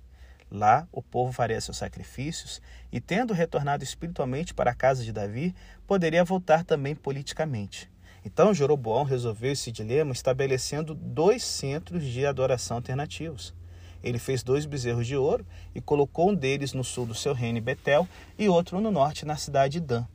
Lá, 0.51 0.87
o 0.92 1.01
povo 1.01 1.33
faria 1.33 1.61
seus 1.61 1.79
sacrifícios 1.79 2.61
e, 2.92 3.01
tendo 3.01 3.33
retornado 3.33 3.83
espiritualmente 3.83 4.53
para 4.53 4.72
a 4.72 4.75
casa 4.75 5.03
de 5.03 5.12
Davi, 5.12 5.55
poderia 5.87 6.25
voltar 6.25 6.62
também 6.62 6.94
politicamente. 6.94 7.90
Então 8.25 8.55
Jeroboão 8.55 9.03
resolveu 9.03 9.53
esse 9.53 9.72
dilema 9.72 10.12
estabelecendo 10.12 10.94
dois 10.94 11.42
centros 11.42 12.05
de 12.05 12.25
adoração 12.25 12.77
alternativos. 12.77 13.55
Ele 14.03 14.18
fez 14.18 14.42
dois 14.42 14.66
bezerros 14.66 15.07
de 15.07 15.16
ouro 15.16 15.46
e 15.75 15.81
colocou 15.81 16.31
um 16.31 16.35
deles 16.35 16.72
no 16.72 16.85
sul 16.85 17.07
do 17.07 17.14
seu 17.14 17.33
reino 17.33 17.59
em 17.59 17.62
Betel 17.62 18.07
e 18.38 18.48
outro 18.48 18.81
no 18.81 18.90
norte 18.90 19.25
na 19.25 19.37
cidade 19.37 19.81
de 19.81 19.87
Dan. 19.87 20.07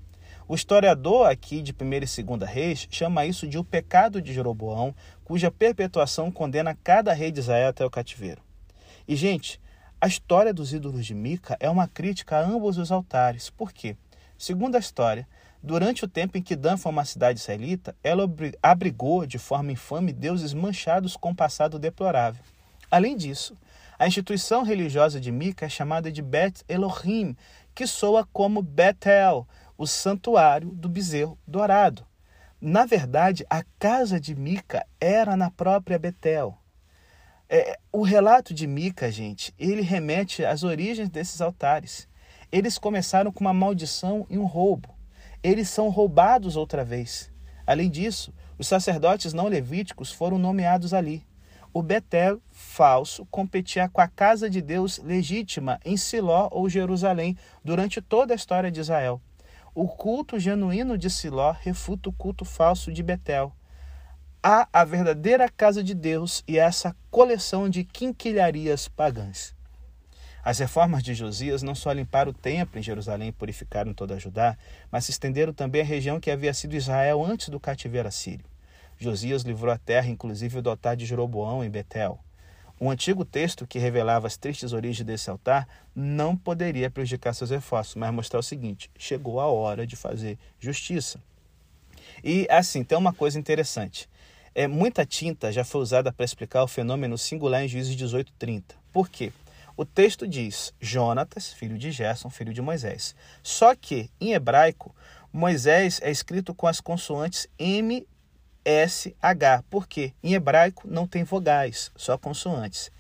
O 0.48 0.56
historiador 0.56 1.30
aqui 1.30 1.62
de 1.62 1.74
1 1.74 1.94
e 1.94 2.24
2 2.24 2.50
Reis 2.50 2.88
chama 2.90 3.26
isso 3.26 3.48
de 3.48 3.58
o 3.58 3.64
pecado 3.64 4.22
de 4.22 4.34
Jeroboão, 4.34 4.96
cuja 5.24 5.52
perpetuação 5.52 6.32
condena 6.32 6.78
cada 6.84 7.12
rei 7.14 7.32
de 7.32 7.40
Israel 7.40 7.70
até 7.70 7.86
o 7.86 7.90
cativeiro. 7.90 8.42
E, 9.08 9.16
gente, 9.16 9.60
a 10.00 10.08
história 10.08 10.54
dos 10.54 10.74
ídolos 10.74 11.06
de 11.06 11.14
Mica 11.14 11.58
é 11.60 11.70
uma 11.70 11.88
crítica 11.88 12.38
a 12.38 12.42
ambos 12.42 12.78
os 12.78 12.92
altares. 12.92 13.50
Por 13.50 13.74
quê? 13.74 13.98
Segundo 14.38 14.76
a 14.76 14.80
história, 14.80 15.28
Durante 15.62 16.06
o 16.06 16.08
tempo 16.08 16.38
em 16.38 16.42
que 16.42 16.56
Dan 16.56 16.78
foi 16.78 16.92
uma 16.92 17.04
cidade 17.04 17.40
israelita, 17.40 17.96
ela 18.04 18.24
abrigou 18.62 19.26
de 19.26 19.38
forma 19.38 19.72
infame 19.72 20.14
deuses 20.14 20.54
manchados 20.54 21.18
com 21.18 21.34
passado 21.34 21.80
deplorável. 21.80 22.42
Além 22.90 23.18
disso, 23.18 23.56
a 23.98 24.08
instituição 24.08 24.64
religiosa 24.64 25.20
de 25.20 25.32
Mica 25.32 25.66
é 25.66 25.70
chamada 25.70 26.12
de 26.12 26.22
Bet 26.22 26.64
Elohim, 26.70 27.36
que 27.74 27.88
soa 27.88 28.26
como 28.32 28.62
Betel, 28.62 29.48
o 29.78 29.86
santuário 29.86 30.70
do 30.72 30.90
bezerro 30.90 31.38
dourado. 31.48 32.06
Na 32.60 32.86
verdade, 32.86 33.46
a 33.50 33.64
casa 33.78 34.20
de 34.20 34.36
Mica 34.36 34.86
era 35.00 35.38
na 35.38 35.52
própria 35.52 36.00
Betel. 36.00 36.58
É, 37.50 37.80
o 37.92 38.02
relato 38.02 38.54
de 38.54 38.66
Mica, 38.66 39.12
gente, 39.12 39.54
ele 39.58 39.82
remete 39.82 40.44
às 40.44 40.64
origens 40.64 41.10
desses 41.10 41.40
altares. 41.40 42.08
Eles 42.52 42.78
começaram 42.78 43.32
com 43.32 43.42
uma 43.42 43.54
maldição 43.54 44.26
e 44.30 44.38
um 44.38 44.46
roubo 44.46 44.98
eles 45.44 45.70
são 45.70 45.90
roubados 45.90 46.56
outra 46.56 46.84
vez. 46.84 47.32
Além 47.66 47.90
disso, 47.90 48.34
os 48.58 48.68
sacerdotes 48.68 49.34
não 49.34 49.48
levíticos 49.48 50.12
foram 50.12 50.38
nomeados 50.38 50.94
ali. 50.94 51.26
O 51.74 51.82
Betel 51.82 52.42
falso 52.50 53.26
competia 53.28 53.88
com 53.88 54.02
a 54.02 54.08
casa 54.08 54.50
de 54.50 54.62
Deus 54.62 54.98
legítima 54.98 55.80
em 55.86 55.96
Siló 55.96 56.50
ou 56.52 56.68
Jerusalém 56.68 57.38
durante 57.64 58.02
toda 58.02 58.34
a 58.34 58.36
história 58.36 58.72
de 58.72 58.80
Israel. 58.80 59.22
O 59.80 59.88
culto 59.88 60.40
genuíno 60.40 60.98
de 60.98 61.08
Siló 61.08 61.52
refuta 61.52 62.10
o 62.10 62.12
culto 62.12 62.44
falso 62.44 62.92
de 62.92 63.04
Betel. 63.04 63.56
Há 64.42 64.68
a 64.74 64.84
verdadeira 64.84 65.48
casa 65.48 65.84
de 65.84 65.94
Deus 65.94 66.44
e 66.48 66.58
essa 66.58 66.96
coleção 67.12 67.70
de 67.70 67.84
quinquilharias 67.84 68.88
pagãs. 68.88 69.56
As 70.44 70.58
reformas 70.58 71.04
de 71.04 71.14
Josias 71.14 71.62
não 71.62 71.76
só 71.76 71.92
limparam 71.92 72.32
o 72.32 72.34
templo 72.34 72.80
em 72.80 72.82
Jerusalém 72.82 73.28
e 73.30 73.32
purificaram 73.32 73.94
toda 73.94 74.16
a 74.16 74.18
Judá, 74.18 74.58
mas 74.92 75.06
se 75.06 75.12
estenderam 75.12 75.54
também 75.54 75.84
à 75.84 75.86
região 75.86 76.20
que 76.20 76.32
havia 76.32 76.56
sido 76.56 76.76
Israel 76.76 77.24
antes 77.24 77.50
do 77.50 77.60
cativeiro 77.60 78.08
assírio. 78.08 78.48
Josias 78.98 79.44
livrou 79.44 79.72
a 79.72 79.78
terra, 79.78 80.08
inclusive 80.08 80.60
do 80.60 80.72
altar 80.72 80.96
de 80.96 81.06
Jeroboão 81.06 81.64
em 81.64 81.70
Betel. 81.70 82.20
Um 82.80 82.92
antigo 82.92 83.26
texto 83.26 83.66
que 83.66 83.80
revelava 83.80 84.28
as 84.28 84.38
tristes 84.38 84.72
origens 84.72 85.06
desse 85.06 85.30
altar 85.30 85.68
não 85.96 86.38
poderia 86.38 86.92
prejudicar 86.92 87.34
seus 87.34 87.50
esforços, 87.50 87.96
mas 87.96 88.14
mostrar 88.14 88.40
o 88.40 88.44
seguinte: 88.44 88.92
chegou 88.98 89.40
a 89.40 89.48
hora 89.48 89.86
de 89.86 89.96
fazer 89.96 90.38
justiça. 90.60 91.20
E 92.24 92.48
assim, 92.50 92.84
tem 92.84 92.98
uma 92.98 93.14
coisa 93.14 93.40
interessante. 93.40 94.08
É, 94.54 94.68
muita 94.68 95.06
tinta 95.06 95.52
já 95.52 95.64
foi 95.64 95.82
usada 95.82 96.12
para 96.12 96.26
explicar 96.26 96.64
o 96.64 96.68
fenômeno 96.68 97.18
singular 97.18 97.64
em 97.64 97.68
Juízes 97.68 97.96
18:30. 97.96 98.76
Por 98.92 99.10
quê? 99.10 99.32
O 99.76 99.86
texto 99.86 100.28
diz 100.28 100.74
Jonatas, 100.82 101.54
filho 101.54 101.78
de 101.78 101.92
Gerson, 101.92 102.32
filho 102.32 102.52
de 102.52 102.62
Moisés. 102.62 103.16
Só 103.44 103.76
que, 103.76 104.10
em 104.20 104.34
hebraico, 104.34 104.96
Moisés 105.32 106.00
é 106.02 106.10
escrito 106.10 106.54
com 106.56 106.66
as 106.66 106.82
consoantes 106.82 107.48
M, 107.60 108.08
S, 108.68 109.16
H, 109.22 109.64
porque 109.70 110.14
em 110.22 110.34
hebraico 110.34 110.86
não 110.86 111.08
tem 111.08 111.24
vogais, 111.24 111.90
só 111.96 112.18
consoantes. 112.18 112.92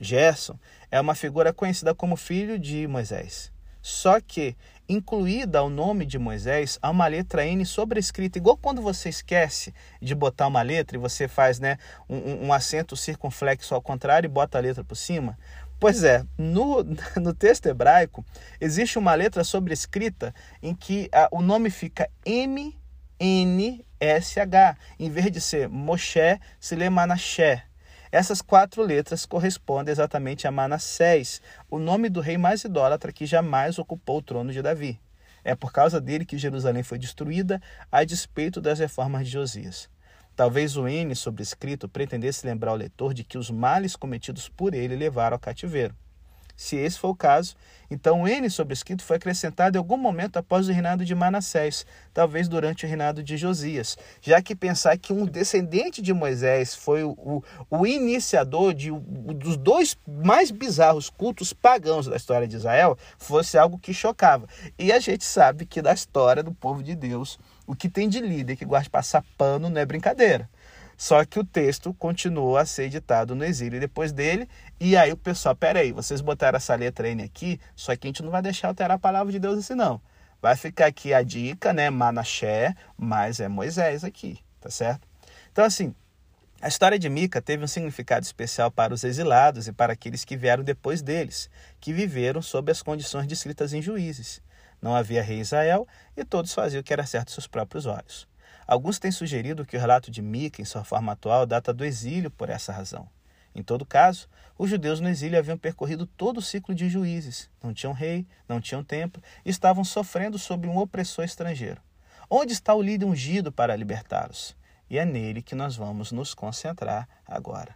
Gerson 0.00 0.58
é 0.90 1.00
uma 1.00 1.14
figura 1.14 1.52
conhecida 1.52 1.94
como 1.94 2.16
filho 2.16 2.58
de 2.58 2.88
Moisés. 2.88 3.52
Só 3.80 4.20
que 4.20 4.56
incluída 4.88 5.60
ao 5.60 5.70
nome 5.70 6.04
de 6.04 6.18
Moisés 6.18 6.76
há 6.82 6.90
uma 6.90 7.06
letra 7.06 7.46
N 7.46 7.64
sobrescrita, 7.64 8.36
igual 8.36 8.56
quando 8.56 8.82
você 8.82 9.08
esquece 9.08 9.72
de 10.00 10.12
botar 10.12 10.48
uma 10.48 10.62
letra 10.62 10.96
e 10.96 11.00
você 11.00 11.28
faz 11.28 11.60
né, 11.60 11.78
um, 12.08 12.46
um 12.46 12.52
acento 12.52 12.96
circunflexo 12.96 13.76
ao 13.76 13.80
contrário 13.80 14.26
e 14.26 14.28
bota 14.28 14.58
a 14.58 14.60
letra 14.60 14.82
por 14.82 14.96
cima. 14.96 15.38
Pois 15.78 16.02
é, 16.02 16.24
no, 16.36 16.84
no 17.22 17.32
texto 17.32 17.66
hebraico 17.66 18.24
existe 18.60 18.98
uma 18.98 19.14
letra 19.14 19.44
sobrescrita 19.44 20.34
em 20.60 20.74
que 20.74 21.08
a, 21.12 21.28
o 21.30 21.40
nome 21.40 21.70
fica 21.70 22.10
M, 22.26 22.76
N, 23.20 23.86
S, 24.02 24.40
H. 24.40 24.76
Em 24.98 25.08
vez 25.08 25.30
de 25.30 25.40
ser 25.40 25.68
Moshe, 25.68 26.40
se 26.58 26.74
lê 26.74 26.90
Manaché. 26.90 27.62
Essas 28.10 28.42
quatro 28.42 28.82
letras 28.82 29.24
correspondem 29.24 29.92
exatamente 29.92 30.44
a 30.44 30.50
Manassés, 30.50 31.40
o 31.70 31.78
nome 31.78 32.08
do 32.08 32.20
rei 32.20 32.36
mais 32.36 32.64
idólatra 32.64 33.12
que 33.12 33.24
jamais 33.24 33.78
ocupou 33.78 34.18
o 34.18 34.22
trono 34.22 34.52
de 34.52 34.60
Davi. 34.60 35.00
É 35.44 35.54
por 35.54 35.72
causa 35.72 36.00
dele 36.00 36.24
que 36.24 36.36
Jerusalém 36.36 36.82
foi 36.82 36.98
destruída, 36.98 37.62
a 37.92 38.02
despeito 38.02 38.60
das 38.60 38.80
reformas 38.80 39.24
de 39.24 39.32
Josias. 39.32 39.88
Talvez 40.34 40.76
o 40.76 40.88
N 40.88 41.14
sobrescrito 41.14 41.88
pretendesse 41.88 42.44
lembrar 42.44 42.72
o 42.72 42.76
leitor 42.76 43.14
de 43.14 43.22
que 43.22 43.38
os 43.38 43.52
males 43.52 43.94
cometidos 43.94 44.48
por 44.48 44.74
ele 44.74 44.96
levaram 44.96 45.36
ao 45.36 45.40
cativeiro. 45.40 45.94
Se 46.56 46.76
esse 46.76 46.98
for 46.98 47.10
o 47.10 47.14
caso, 47.14 47.56
então 47.90 48.26
N 48.26 48.48
sobrescrito 48.48 49.02
foi 49.02 49.16
acrescentado 49.16 49.76
em 49.76 49.78
algum 49.78 49.96
momento 49.96 50.38
após 50.38 50.68
o 50.68 50.72
reinado 50.72 51.04
de 51.04 51.14
Manassés, 51.14 51.84
talvez 52.14 52.48
durante 52.48 52.84
o 52.86 52.88
reinado 52.88 53.22
de 53.22 53.36
Josias, 53.36 53.98
já 54.20 54.40
que 54.40 54.54
pensar 54.54 54.96
que 54.96 55.12
um 55.12 55.26
descendente 55.26 56.00
de 56.00 56.12
Moisés 56.14 56.74
foi 56.74 57.04
o, 57.04 57.10
o, 57.10 57.42
o 57.70 57.86
iniciador 57.86 58.72
de, 58.72 58.90
o, 58.90 58.98
dos 58.98 59.56
dois 59.56 59.96
mais 60.06 60.50
bizarros 60.50 61.10
cultos 61.10 61.52
pagãos 61.52 62.06
da 62.06 62.16
história 62.16 62.48
de 62.48 62.56
Israel 62.56 62.96
fosse 63.18 63.58
algo 63.58 63.78
que 63.78 63.92
chocava. 63.92 64.46
E 64.78 64.90
a 64.90 64.98
gente 64.98 65.24
sabe 65.24 65.66
que 65.66 65.82
da 65.82 65.92
história 65.92 66.42
do 66.42 66.52
povo 66.52 66.82
de 66.82 66.94
Deus, 66.94 67.38
o 67.66 67.74
que 67.74 67.88
tem 67.88 68.08
de 68.08 68.20
líder 68.20 68.56
que 68.56 68.64
gosta 68.64 68.84
de 68.84 68.90
passar 68.90 69.24
pano 69.36 69.68
não 69.68 69.80
é 69.80 69.84
brincadeira. 69.84 70.48
Só 71.02 71.24
que 71.24 71.40
o 71.40 71.44
texto 71.44 71.92
continuou 71.94 72.56
a 72.56 72.64
ser 72.64 72.84
editado 72.84 73.34
no 73.34 73.44
exílio 73.44 73.80
depois 73.80 74.12
dele. 74.12 74.48
E 74.84 74.96
aí 74.96 75.12
o 75.12 75.16
pessoal, 75.16 75.54
peraí, 75.54 75.92
vocês 75.92 76.20
botaram 76.20 76.56
essa 76.56 76.74
letra 76.74 77.08
N 77.08 77.22
aqui, 77.22 77.60
só 77.76 77.94
que 77.94 78.04
a 78.04 78.08
gente 78.08 78.20
não 78.20 78.32
vai 78.32 78.42
deixar 78.42 78.66
alterar 78.66 78.96
a 78.96 78.98
palavra 78.98 79.30
de 79.30 79.38
Deus 79.38 79.56
assim, 79.56 79.76
não. 79.76 80.02
Vai 80.40 80.56
ficar 80.56 80.86
aqui 80.86 81.14
a 81.14 81.22
dica, 81.22 81.72
né? 81.72 81.88
Manaché, 81.88 82.74
mas 82.96 83.38
é 83.38 83.46
Moisés 83.46 84.02
aqui, 84.02 84.40
tá 84.60 84.68
certo? 84.70 85.06
Então, 85.52 85.64
assim, 85.64 85.94
a 86.60 86.66
história 86.66 86.98
de 86.98 87.08
Mica 87.08 87.40
teve 87.40 87.62
um 87.62 87.68
significado 87.68 88.26
especial 88.26 88.72
para 88.72 88.92
os 88.92 89.04
exilados 89.04 89.68
e 89.68 89.72
para 89.72 89.92
aqueles 89.92 90.24
que 90.24 90.36
vieram 90.36 90.64
depois 90.64 91.00
deles, 91.00 91.48
que 91.80 91.92
viveram 91.92 92.42
sob 92.42 92.72
as 92.72 92.82
condições 92.82 93.28
descritas 93.28 93.72
em 93.72 93.80
Juízes. 93.80 94.42
Não 94.82 94.96
havia 94.96 95.22
rei 95.22 95.38
Israel 95.38 95.86
e 96.16 96.24
todos 96.24 96.52
faziam 96.52 96.80
o 96.80 96.82
que 96.82 96.92
era 96.92 97.06
certo 97.06 97.28
aos 97.28 97.34
seus 97.34 97.46
próprios 97.46 97.86
olhos. 97.86 98.26
Alguns 98.66 98.98
têm 98.98 99.12
sugerido 99.12 99.64
que 99.64 99.76
o 99.76 99.80
relato 99.80 100.10
de 100.10 100.20
Mica, 100.20 100.60
em 100.60 100.64
sua 100.64 100.82
forma 100.82 101.12
atual, 101.12 101.46
data 101.46 101.72
do 101.72 101.84
exílio 101.84 102.32
por 102.32 102.50
essa 102.50 102.72
razão. 102.72 103.08
Em 103.54 103.62
todo 103.62 103.84
caso, 103.84 104.28
os 104.56 104.70
judeus 104.70 105.00
no 105.00 105.08
exílio 105.08 105.38
haviam 105.38 105.58
percorrido 105.58 106.06
todo 106.06 106.38
o 106.38 106.42
ciclo 106.42 106.74
de 106.74 106.88
juízes, 106.88 107.50
não 107.62 107.74
tinham 107.74 107.92
rei, 107.92 108.26
não 108.48 108.60
tinham 108.60 108.82
templo 108.82 109.22
e 109.44 109.50
estavam 109.50 109.84
sofrendo 109.84 110.38
sob 110.38 110.66
um 110.66 110.78
opressor 110.78 111.24
estrangeiro. 111.24 111.80
Onde 112.30 112.52
está 112.52 112.74
o 112.74 112.80
líder 112.80 113.04
ungido 113.04 113.52
para 113.52 113.76
libertá-los? 113.76 114.56
E 114.88 114.98
é 114.98 115.04
nele 115.04 115.42
que 115.42 115.54
nós 115.54 115.76
vamos 115.76 116.12
nos 116.12 116.34
concentrar 116.34 117.08
agora. 117.26 117.74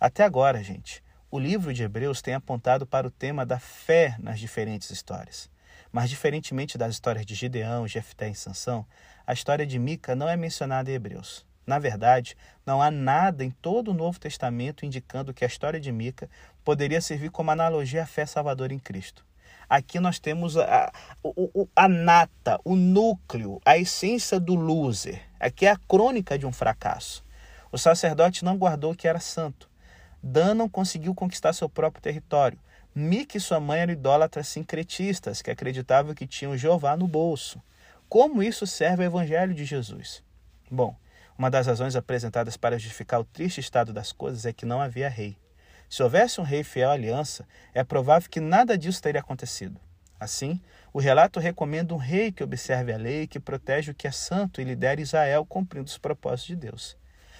Até 0.00 0.24
agora, 0.24 0.62
gente, 0.62 1.02
o 1.30 1.38
livro 1.38 1.72
de 1.72 1.82
Hebreus 1.82 2.22
tem 2.22 2.34
apontado 2.34 2.86
para 2.86 3.06
o 3.06 3.10
tema 3.10 3.44
da 3.44 3.58
fé 3.58 4.16
nas 4.18 4.38
diferentes 4.38 4.90
histórias. 4.90 5.50
Mas, 5.90 6.10
diferentemente 6.10 6.78
das 6.78 6.92
histórias 6.92 7.26
de 7.26 7.34
Gideão, 7.34 7.86
Jefté 7.86 8.28
e 8.28 8.34
Sansão, 8.34 8.86
a 9.26 9.32
história 9.32 9.66
de 9.66 9.78
Mica 9.78 10.14
não 10.14 10.28
é 10.28 10.36
mencionada 10.36 10.90
em 10.90 10.94
Hebreus. 10.94 11.46
Na 11.66 11.78
verdade, 11.78 12.36
não 12.66 12.82
há 12.82 12.90
nada 12.90 13.44
em 13.44 13.50
todo 13.50 13.90
o 13.90 13.94
Novo 13.94 14.20
Testamento 14.20 14.84
indicando 14.84 15.32
que 15.32 15.44
a 15.44 15.48
história 15.48 15.80
de 15.80 15.90
Mica 15.90 16.28
poderia 16.64 17.00
servir 17.00 17.30
como 17.30 17.50
analogia 17.50 18.02
à 18.02 18.06
fé 18.06 18.26
salvadora 18.26 18.74
em 18.74 18.78
Cristo. 18.78 19.24
Aqui 19.68 19.98
nós 19.98 20.18
temos 20.18 20.56
a, 20.56 20.64
a, 20.64 20.92
a 21.74 21.88
nata, 21.88 22.60
o 22.64 22.76
núcleo, 22.76 23.60
a 23.64 23.78
essência 23.78 24.38
do 24.38 24.54
loser. 24.54 25.22
Aqui 25.40 25.66
é 25.66 25.70
a 25.70 25.78
crônica 25.88 26.38
de 26.38 26.46
um 26.46 26.52
fracasso. 26.52 27.24
O 27.72 27.78
sacerdote 27.78 28.44
não 28.44 28.56
guardou 28.56 28.94
que 28.94 29.08
era 29.08 29.18
santo. 29.18 29.68
Dan 30.22 30.54
não 30.54 30.68
conseguiu 30.68 31.14
conquistar 31.14 31.52
seu 31.52 31.68
próprio 31.68 32.02
território. 32.02 32.58
Mica 32.94 33.36
e 33.36 33.40
sua 33.40 33.58
mãe 33.58 33.80
eram 33.80 33.92
idólatras 33.92 34.48
sincretistas 34.48 35.42
que 35.42 35.50
acreditavam 35.50 36.14
que 36.14 36.26
tinham 36.26 36.56
Jeová 36.56 36.96
no 36.96 37.08
bolso. 37.08 37.60
Como 38.08 38.42
isso 38.42 38.66
serve 38.66 39.04
ao 39.04 39.10
Evangelho 39.10 39.52
de 39.52 39.64
Jesus? 39.64 40.22
Bom, 40.70 40.94
uma 41.36 41.50
das 41.50 41.66
razões 41.66 41.96
apresentadas 41.96 42.56
para 42.56 42.78
justificar 42.78 43.20
o 43.20 43.24
triste 43.24 43.60
estado 43.60 43.92
das 43.92 44.12
coisas 44.12 44.46
é 44.46 44.52
que 44.52 44.64
não 44.64 44.80
havia 44.80 45.08
rei. 45.08 45.36
Se 45.88 46.02
houvesse 46.02 46.40
um 46.40 46.44
rei 46.44 46.62
fiel 46.62 46.90
à 46.90 46.92
aliança, 46.92 47.46
é 47.72 47.82
provável 47.82 48.28
que 48.30 48.40
nada 48.40 48.78
disso 48.78 49.02
teria 49.02 49.20
acontecido. 49.20 49.80
Assim, 50.18 50.60
o 50.92 51.00
relato 51.00 51.40
recomenda 51.40 51.92
um 51.92 51.98
rei 51.98 52.30
que 52.30 52.42
observe 52.42 52.92
a 52.92 52.96
lei, 52.96 53.26
que 53.26 53.40
protege 53.40 53.90
o 53.90 53.94
que 53.94 54.06
é 54.06 54.10
santo 54.10 54.60
e 54.60 54.64
lidere 54.64 55.02
Israel 55.02 55.44
cumprindo 55.44 55.86
os 55.86 55.98
propósitos 55.98 56.46
de 56.46 56.56
Deus. 56.56 56.96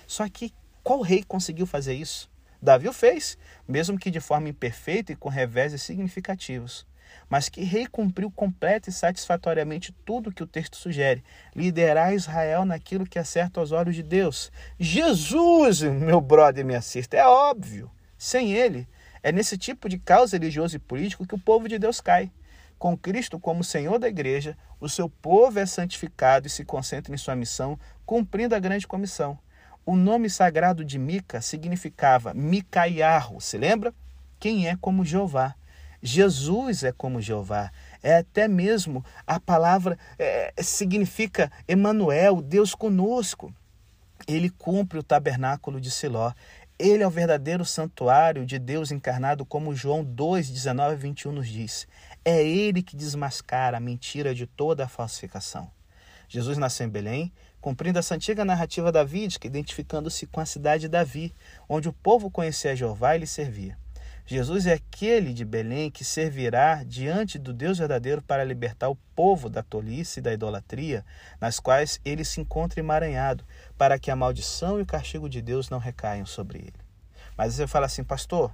Só 0.07 0.29
que 0.29 0.53
qual 0.83 1.01
rei 1.01 1.23
conseguiu 1.23 1.67
fazer 1.67 1.95
isso? 1.95 2.29
Davi 2.61 2.89
o 2.89 2.93
fez, 2.93 3.39
mesmo 3.67 3.99
que 3.99 4.11
de 4.11 4.21
forma 4.21 4.49
imperfeita 4.49 5.13
e 5.13 5.17
com 5.17 5.29
reveses 5.29 5.83
significativos 5.83 6.87
mas 7.29 7.49
que 7.49 7.65
rei 7.65 7.87
cumpriu 7.87 8.31
completa 8.31 8.91
e 8.91 8.93
satisfatoriamente 8.93 9.95
tudo 10.05 10.33
que 10.33 10.43
o 10.43 10.47
texto 10.47 10.77
sugere: 10.77 11.25
liderar 11.55 12.15
Israel 12.15 12.65
naquilo 12.65 13.07
que 13.07 13.19
é 13.19 13.25
certo 13.25 13.61
aos 13.61 13.73
olhos 13.73 13.95
de 13.95 14.03
Deus. 14.03 14.51
Jesus, 14.79 15.83
meu 15.83 16.21
brother, 16.21 16.65
me 16.65 16.75
assista, 16.75 17.17
é 17.17 17.27
óbvio. 17.27 17.91
Sem 18.17 18.53
ele, 18.53 18.89
é 19.23 19.33
nesse 19.33 19.59
tipo 19.59 19.89
de 19.89 19.99
caos 19.99 20.33
religioso 20.33 20.77
e 20.77 20.79
político 20.79 21.27
que 21.27 21.35
o 21.35 21.39
povo 21.39 21.69
de 21.69 21.79
Deus 21.79 22.01
cai. 22.01 22.31
Com 22.79 22.97
Cristo 22.97 23.39
como 23.39 23.65
Senhor 23.65 23.99
da 23.99 24.09
igreja, 24.09 24.57
o 24.81 24.89
seu 24.89 25.09
povo 25.09 25.59
é 25.59 25.65
santificado 25.65 26.47
e 26.47 26.51
se 26.51 26.65
concentra 26.65 27.15
em 27.15 27.17
sua 27.17 27.35
missão, 27.35 27.79
cumprindo 28.05 28.55
a 28.55 28.59
grande 28.59 28.87
comissão. 28.87 29.39
O 29.87 29.97
nome 29.97 30.29
sagrado 30.29 30.85
de 30.85 30.99
Mica 30.99 31.41
significava 31.41 32.35
Micaiarro, 32.35 33.41
se 33.41 33.59
lembra? 33.59 33.95
Quem 34.39 34.69
é 34.69 34.77
como 34.77 35.05
Jeová. 35.05 35.55
Jesus 36.07 36.85
é 36.85 36.93
como 36.93 37.19
Jeová. 37.19 37.73
É 38.03 38.19
até 38.19 38.47
mesmo 38.47 39.03
a 39.27 39.41
palavra 39.41 39.99
é, 40.19 40.53
significa 40.59 41.51
Emanuel, 41.67 42.43
Deus 42.43 42.75
conosco. 42.75 43.51
Ele 44.29 44.51
cumpre 44.51 44.99
o 44.99 45.03
tabernáculo 45.03 45.81
de 45.81 45.91
Siló. 45.91 46.35
Ele 46.79 47.03
é 47.03 47.07
o 47.07 47.11
verdadeiro 47.11 47.65
santuário 47.65 48.45
de 48.45 48.59
Deus 48.59 48.93
encarnado, 48.93 49.47
como 49.47 49.75
João 49.75 50.05
2, 50.05 50.51
19 50.51 50.93
e 50.93 50.99
21 50.99 51.33
nos 51.33 51.49
diz. 51.49 51.89
É 52.23 52.47
ele 52.47 52.83
que 52.83 52.97
desmascara 52.97 53.79
a 53.79 53.81
mentira 53.81 54.35
de 54.35 54.47
toda 54.47 54.85
a 54.85 54.89
falsificação. 54.89 55.71
Jesus 56.29 56.59
nasceu 56.59 56.87
em 56.87 56.91
Belém, 56.91 57.33
cumprindo 57.63 57.99
essa 57.99 58.15
antiga 58.15 58.45
narrativa 58.45 58.93
davídica, 58.93 59.47
identificando-se 59.47 60.27
com 60.27 60.41
a 60.41 60.45
cidade 60.45 60.83
de 60.83 60.89
Davi, 60.89 61.35
onde 61.67 61.89
o 61.89 61.95
povo 61.95 62.31
conhecia 62.31 62.77
Jeová 62.77 63.17
e 63.17 63.21
lhe 63.21 63.27
servia. 63.27 63.79
Jesus 64.27 64.67
é 64.67 64.73
aquele 64.73 65.35
de 65.35 65.45
Belém 65.45 65.91
que 65.91 66.03
servirá 66.03 66.83
diante 66.83 67.39
do 67.39 67.53
Deus 67.53 67.77
verdadeiro 67.77 68.23
para 68.23 68.43
libertar 68.43 68.89
o 68.89 68.97
povo 69.15 69.51
da 69.51 69.63
tolice 69.63 70.19
e 70.19 70.23
da 70.23 70.33
idolatria, 70.33 71.05
nas 71.39 71.61
quais 71.61 72.01
ele 72.03 72.25
se 72.25 72.41
encontra 72.41 72.81
emaranhado, 72.81 73.45
para 73.77 73.99
que 73.99 74.11
a 74.11 74.17
maldição 74.17 74.79
e 74.79 74.83
o 74.83 74.87
castigo 74.87 75.29
de 75.29 75.43
Deus 75.43 75.69
não 75.69 75.79
recaiam 75.79 76.25
sobre 76.25 76.59
ele. 76.59 76.85
Mas 77.37 77.53
você 77.53 77.67
fala 77.67 77.85
assim, 77.85 78.03
pastor, 78.03 78.51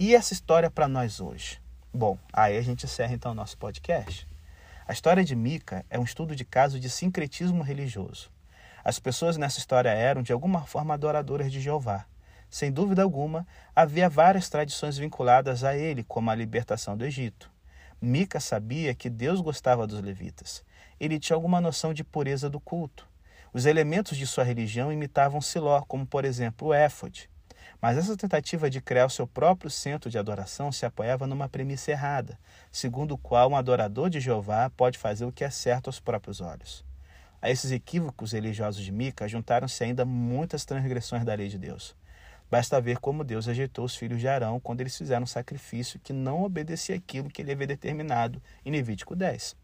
e 0.00 0.16
essa 0.16 0.32
história 0.32 0.68
para 0.68 0.88
nós 0.88 1.20
hoje? 1.20 1.62
Bom, 1.92 2.18
aí 2.32 2.56
a 2.56 2.62
gente 2.62 2.84
encerra 2.84 3.14
então 3.14 3.30
o 3.30 3.36
nosso 3.36 3.56
podcast. 3.56 4.26
A 4.84 4.92
história 4.92 5.24
de 5.24 5.36
Mica 5.36 5.86
é 5.88 5.96
um 5.96 6.02
estudo 6.02 6.34
de 6.34 6.44
caso 6.44 6.80
de 6.80 6.90
sincretismo 6.90 7.62
religioso. 7.62 8.32
As 8.84 8.98
pessoas 8.98 9.36
nessa 9.36 9.60
história 9.60 9.90
eram, 9.90 10.22
de 10.22 10.32
alguma 10.32 10.66
forma, 10.66 10.92
adoradoras 10.92 11.52
de 11.52 11.60
Jeová. 11.60 12.04
Sem 12.54 12.70
dúvida 12.70 13.02
alguma, 13.02 13.44
havia 13.74 14.08
várias 14.08 14.48
tradições 14.48 14.96
vinculadas 14.96 15.64
a 15.64 15.76
ele, 15.76 16.04
como 16.04 16.30
a 16.30 16.36
libertação 16.36 16.96
do 16.96 17.04
Egito. 17.04 17.50
Mica 18.00 18.38
sabia 18.38 18.94
que 18.94 19.10
Deus 19.10 19.40
gostava 19.40 19.88
dos 19.88 20.00
levitas. 20.00 20.64
Ele 21.00 21.18
tinha 21.18 21.34
alguma 21.34 21.60
noção 21.60 21.92
de 21.92 22.04
pureza 22.04 22.48
do 22.48 22.60
culto. 22.60 23.08
Os 23.52 23.66
elementos 23.66 24.16
de 24.16 24.24
sua 24.24 24.44
religião 24.44 24.92
imitavam 24.92 25.40
Siló, 25.40 25.82
como 25.88 26.06
por 26.06 26.24
exemplo 26.24 26.68
o 26.68 26.72
éfode. 26.72 27.28
Mas 27.82 27.98
essa 27.98 28.16
tentativa 28.16 28.70
de 28.70 28.80
criar 28.80 29.06
o 29.06 29.10
seu 29.10 29.26
próprio 29.26 29.68
centro 29.68 30.08
de 30.08 30.16
adoração 30.16 30.70
se 30.70 30.86
apoiava 30.86 31.26
numa 31.26 31.48
premissa 31.48 31.90
errada, 31.90 32.38
segundo 32.70 33.14
o 33.14 33.18
qual 33.18 33.50
um 33.50 33.56
adorador 33.56 34.08
de 34.08 34.20
Jeová 34.20 34.70
pode 34.76 34.96
fazer 34.96 35.24
o 35.24 35.32
que 35.32 35.42
é 35.42 35.50
certo 35.50 35.88
aos 35.88 35.98
próprios 35.98 36.40
olhos. 36.40 36.84
A 37.42 37.50
esses 37.50 37.72
equívocos 37.72 38.30
religiosos 38.30 38.84
de 38.84 38.92
Mica 38.92 39.26
juntaram-se 39.26 39.82
ainda 39.82 40.04
muitas 40.04 40.64
transgressões 40.64 41.24
da 41.24 41.34
lei 41.34 41.48
de 41.48 41.58
Deus. 41.58 41.96
Basta 42.54 42.80
ver 42.80 42.98
como 42.98 43.24
Deus 43.24 43.48
ajeitou 43.48 43.84
os 43.84 43.96
filhos 43.96 44.20
de 44.20 44.28
Arão 44.28 44.60
quando 44.60 44.80
eles 44.80 44.96
fizeram 44.96 45.24
um 45.24 45.26
sacrifício 45.26 45.98
que 45.98 46.12
não 46.12 46.44
obedecia 46.44 46.94
aquilo 46.94 47.28
que 47.28 47.42
ele 47.42 47.50
havia 47.50 47.66
determinado 47.66 48.40
em 48.64 48.70
Levítico 48.70 49.16
10. 49.16 49.56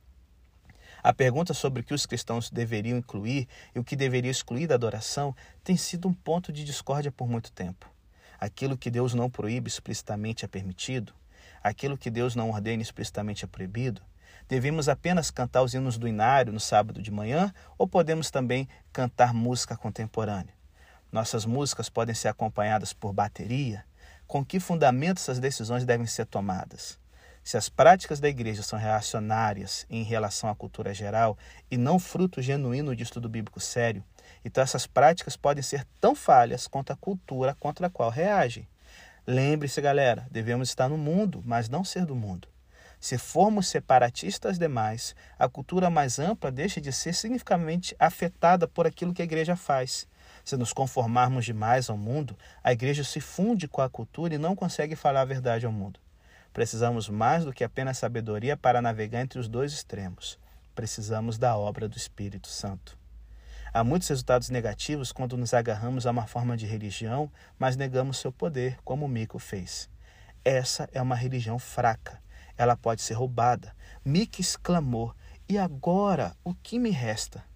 A 1.00 1.12
pergunta 1.12 1.54
sobre 1.54 1.82
o 1.82 1.84
que 1.84 1.94
os 1.94 2.04
cristãos 2.04 2.50
deveriam 2.50 2.98
incluir 2.98 3.46
e 3.76 3.78
o 3.78 3.84
que 3.84 3.94
deveria 3.94 4.28
excluir 4.32 4.66
da 4.66 4.74
adoração 4.74 5.36
tem 5.62 5.76
sido 5.76 6.08
um 6.08 6.12
ponto 6.12 6.52
de 6.52 6.64
discórdia 6.64 7.12
por 7.12 7.28
muito 7.28 7.52
tempo. 7.52 7.88
Aquilo 8.40 8.76
que 8.76 8.90
Deus 8.90 9.14
não 9.14 9.30
proíbe 9.30 9.68
explicitamente 9.68 10.44
é 10.44 10.48
permitido, 10.48 11.14
aquilo 11.62 11.96
que 11.96 12.10
Deus 12.10 12.34
não 12.34 12.50
ordena 12.50 12.82
explicitamente 12.82 13.44
é 13.44 13.46
proibido. 13.46 14.02
Devemos 14.48 14.88
apenas 14.88 15.30
cantar 15.30 15.62
os 15.62 15.74
hinos 15.74 15.96
do 15.96 16.08
inário 16.08 16.52
no 16.52 16.58
sábado 16.58 17.00
de 17.00 17.12
manhã 17.12 17.54
ou 17.78 17.86
podemos 17.86 18.32
também 18.32 18.68
cantar 18.92 19.32
música 19.32 19.76
contemporânea? 19.76 20.59
Nossas 21.12 21.44
músicas 21.44 21.88
podem 21.88 22.14
ser 22.14 22.28
acompanhadas 22.28 22.92
por 22.92 23.12
bateria? 23.12 23.84
Com 24.26 24.44
que 24.44 24.60
fundamentos 24.60 25.24
essas 25.24 25.40
decisões 25.40 25.84
devem 25.84 26.06
ser 26.06 26.24
tomadas? 26.26 27.00
Se 27.42 27.56
as 27.56 27.68
práticas 27.68 28.20
da 28.20 28.28
igreja 28.28 28.62
são 28.62 28.78
reacionárias 28.78 29.86
em 29.90 30.04
relação 30.04 30.48
à 30.48 30.54
cultura 30.54 30.94
geral 30.94 31.36
e 31.68 31.76
não 31.76 31.98
fruto 31.98 32.40
genuíno 32.40 32.94
de 32.94 33.02
estudo 33.02 33.28
bíblico 33.28 33.58
sério, 33.58 34.04
então 34.44 34.62
essas 34.62 34.86
práticas 34.86 35.36
podem 35.36 35.62
ser 35.62 35.84
tão 36.00 36.14
falhas 36.14 36.68
quanto 36.68 36.92
a 36.92 36.96
cultura 36.96 37.56
contra 37.58 37.88
a 37.88 37.90
qual 37.90 38.10
reagem. 38.10 38.68
Lembre-se, 39.26 39.80
galera, 39.80 40.28
devemos 40.30 40.68
estar 40.68 40.88
no 40.88 40.98
mundo, 40.98 41.42
mas 41.44 41.68
não 41.68 41.82
ser 41.82 42.06
do 42.06 42.14
mundo. 42.14 42.46
Se 43.00 43.16
formos 43.16 43.66
separatistas 43.66 44.58
demais, 44.58 45.16
a 45.38 45.48
cultura 45.48 45.88
mais 45.88 46.18
ampla 46.18 46.52
deixa 46.52 46.80
de 46.80 46.92
ser 46.92 47.14
significativamente 47.14 47.96
afetada 47.98 48.68
por 48.68 48.86
aquilo 48.86 49.14
que 49.14 49.22
a 49.22 49.24
igreja 49.24 49.56
faz. 49.56 50.06
Se 50.50 50.56
nos 50.56 50.72
conformarmos 50.72 51.44
demais 51.44 51.88
ao 51.88 51.96
mundo, 51.96 52.36
a 52.60 52.72
igreja 52.72 53.04
se 53.04 53.20
funde 53.20 53.68
com 53.68 53.80
a 53.82 53.88
cultura 53.88 54.34
e 54.34 54.38
não 54.38 54.56
consegue 54.56 54.96
falar 54.96 55.20
a 55.20 55.24
verdade 55.24 55.64
ao 55.64 55.70
mundo. 55.70 56.00
Precisamos 56.52 57.08
mais 57.08 57.44
do 57.44 57.52
que 57.52 57.62
apenas 57.62 57.98
sabedoria 57.98 58.56
para 58.56 58.82
navegar 58.82 59.20
entre 59.20 59.38
os 59.38 59.46
dois 59.46 59.72
extremos. 59.72 60.40
Precisamos 60.74 61.38
da 61.38 61.56
obra 61.56 61.88
do 61.88 61.96
Espírito 61.96 62.48
Santo. 62.48 62.98
Há 63.72 63.84
muitos 63.84 64.08
resultados 64.08 64.50
negativos 64.50 65.12
quando 65.12 65.36
nos 65.36 65.54
agarramos 65.54 66.04
a 66.04 66.10
uma 66.10 66.26
forma 66.26 66.56
de 66.56 66.66
religião, 66.66 67.30
mas 67.56 67.76
negamos 67.76 68.18
seu 68.18 68.32
poder, 68.32 68.76
como 68.82 69.06
Mico 69.06 69.38
fez. 69.38 69.88
Essa 70.44 70.88
é 70.92 71.00
uma 71.00 71.14
religião 71.14 71.60
fraca. 71.60 72.20
Ela 72.58 72.76
pode 72.76 73.02
ser 73.02 73.14
roubada. 73.14 73.72
Mico 74.04 74.40
exclamou: 74.40 75.14
E 75.48 75.56
agora 75.56 76.34
o 76.42 76.52
que 76.52 76.76
me 76.76 76.90
resta? 76.90 77.48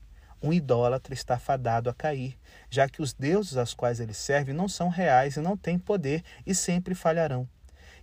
Um 0.45 0.53
idólatra 0.53 1.15
está 1.15 1.39
fadado 1.39 1.89
a 1.89 1.95
cair, 1.95 2.39
já 2.75 2.89
que 2.89 3.01
os 3.01 3.13
deuses 3.13 3.57
aos 3.57 3.73
quais 3.73 4.01
ele 4.01 4.13
serve 4.13 4.53
não 4.53 4.69
são 4.69 4.89
reais 4.89 5.37
e 5.37 5.41
não 5.41 5.57
têm 5.57 5.79
poder 5.79 6.25
e 6.45 6.55
sempre 6.55 6.95
falharão. 6.95 7.49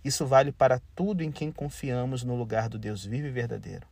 Isso 0.02 0.26
vale 0.26 0.50
para 0.50 0.80
tudo 0.96 1.22
em 1.22 1.30
quem 1.30 1.52
confiamos 1.52 2.24
no 2.24 2.34
lugar 2.34 2.70
do 2.70 2.78
Deus 2.78 3.04
vivo 3.04 3.26
e 3.26 3.30
verdadeiro. 3.30 3.86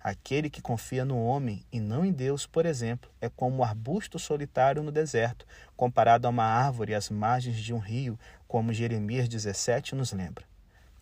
Aquele 0.00 0.48
que 0.48 0.62
confia 0.62 1.04
no 1.04 1.22
homem 1.22 1.62
e 1.70 1.78
não 1.80 2.06
em 2.06 2.12
Deus, 2.12 2.46
por 2.46 2.64
exemplo, 2.64 3.10
é 3.20 3.28
como 3.28 3.58
um 3.58 3.64
arbusto 3.64 4.18
solitário 4.18 4.82
no 4.82 4.92
deserto, 4.92 5.44
comparado 5.76 6.26
a 6.26 6.30
uma 6.30 6.44
árvore 6.44 6.94
às 6.94 7.10
margens 7.10 7.58
de 7.58 7.74
um 7.74 7.78
rio, 7.78 8.18
como 8.48 8.72
Jeremias 8.72 9.28
17 9.28 9.94
nos 9.94 10.12
lembra. 10.12 10.44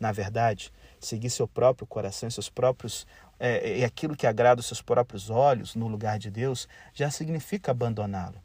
Na 0.00 0.10
verdade, 0.10 0.72
seguir 0.98 1.30
seu 1.30 1.46
próprio 1.46 1.86
coração 1.86 2.28
e 2.28 2.32
seus 2.32 2.48
próprios 2.48 3.06
é, 3.38 3.78
e 3.78 3.84
aquilo 3.84 4.16
que 4.16 4.26
agrada 4.26 4.60
os 4.60 4.66
seus 4.66 4.82
próprios 4.82 5.30
olhos 5.30 5.76
no 5.76 5.86
lugar 5.86 6.18
de 6.18 6.30
Deus 6.30 6.66
já 6.92 7.10
significa 7.10 7.70
abandoná-lo. 7.70 8.42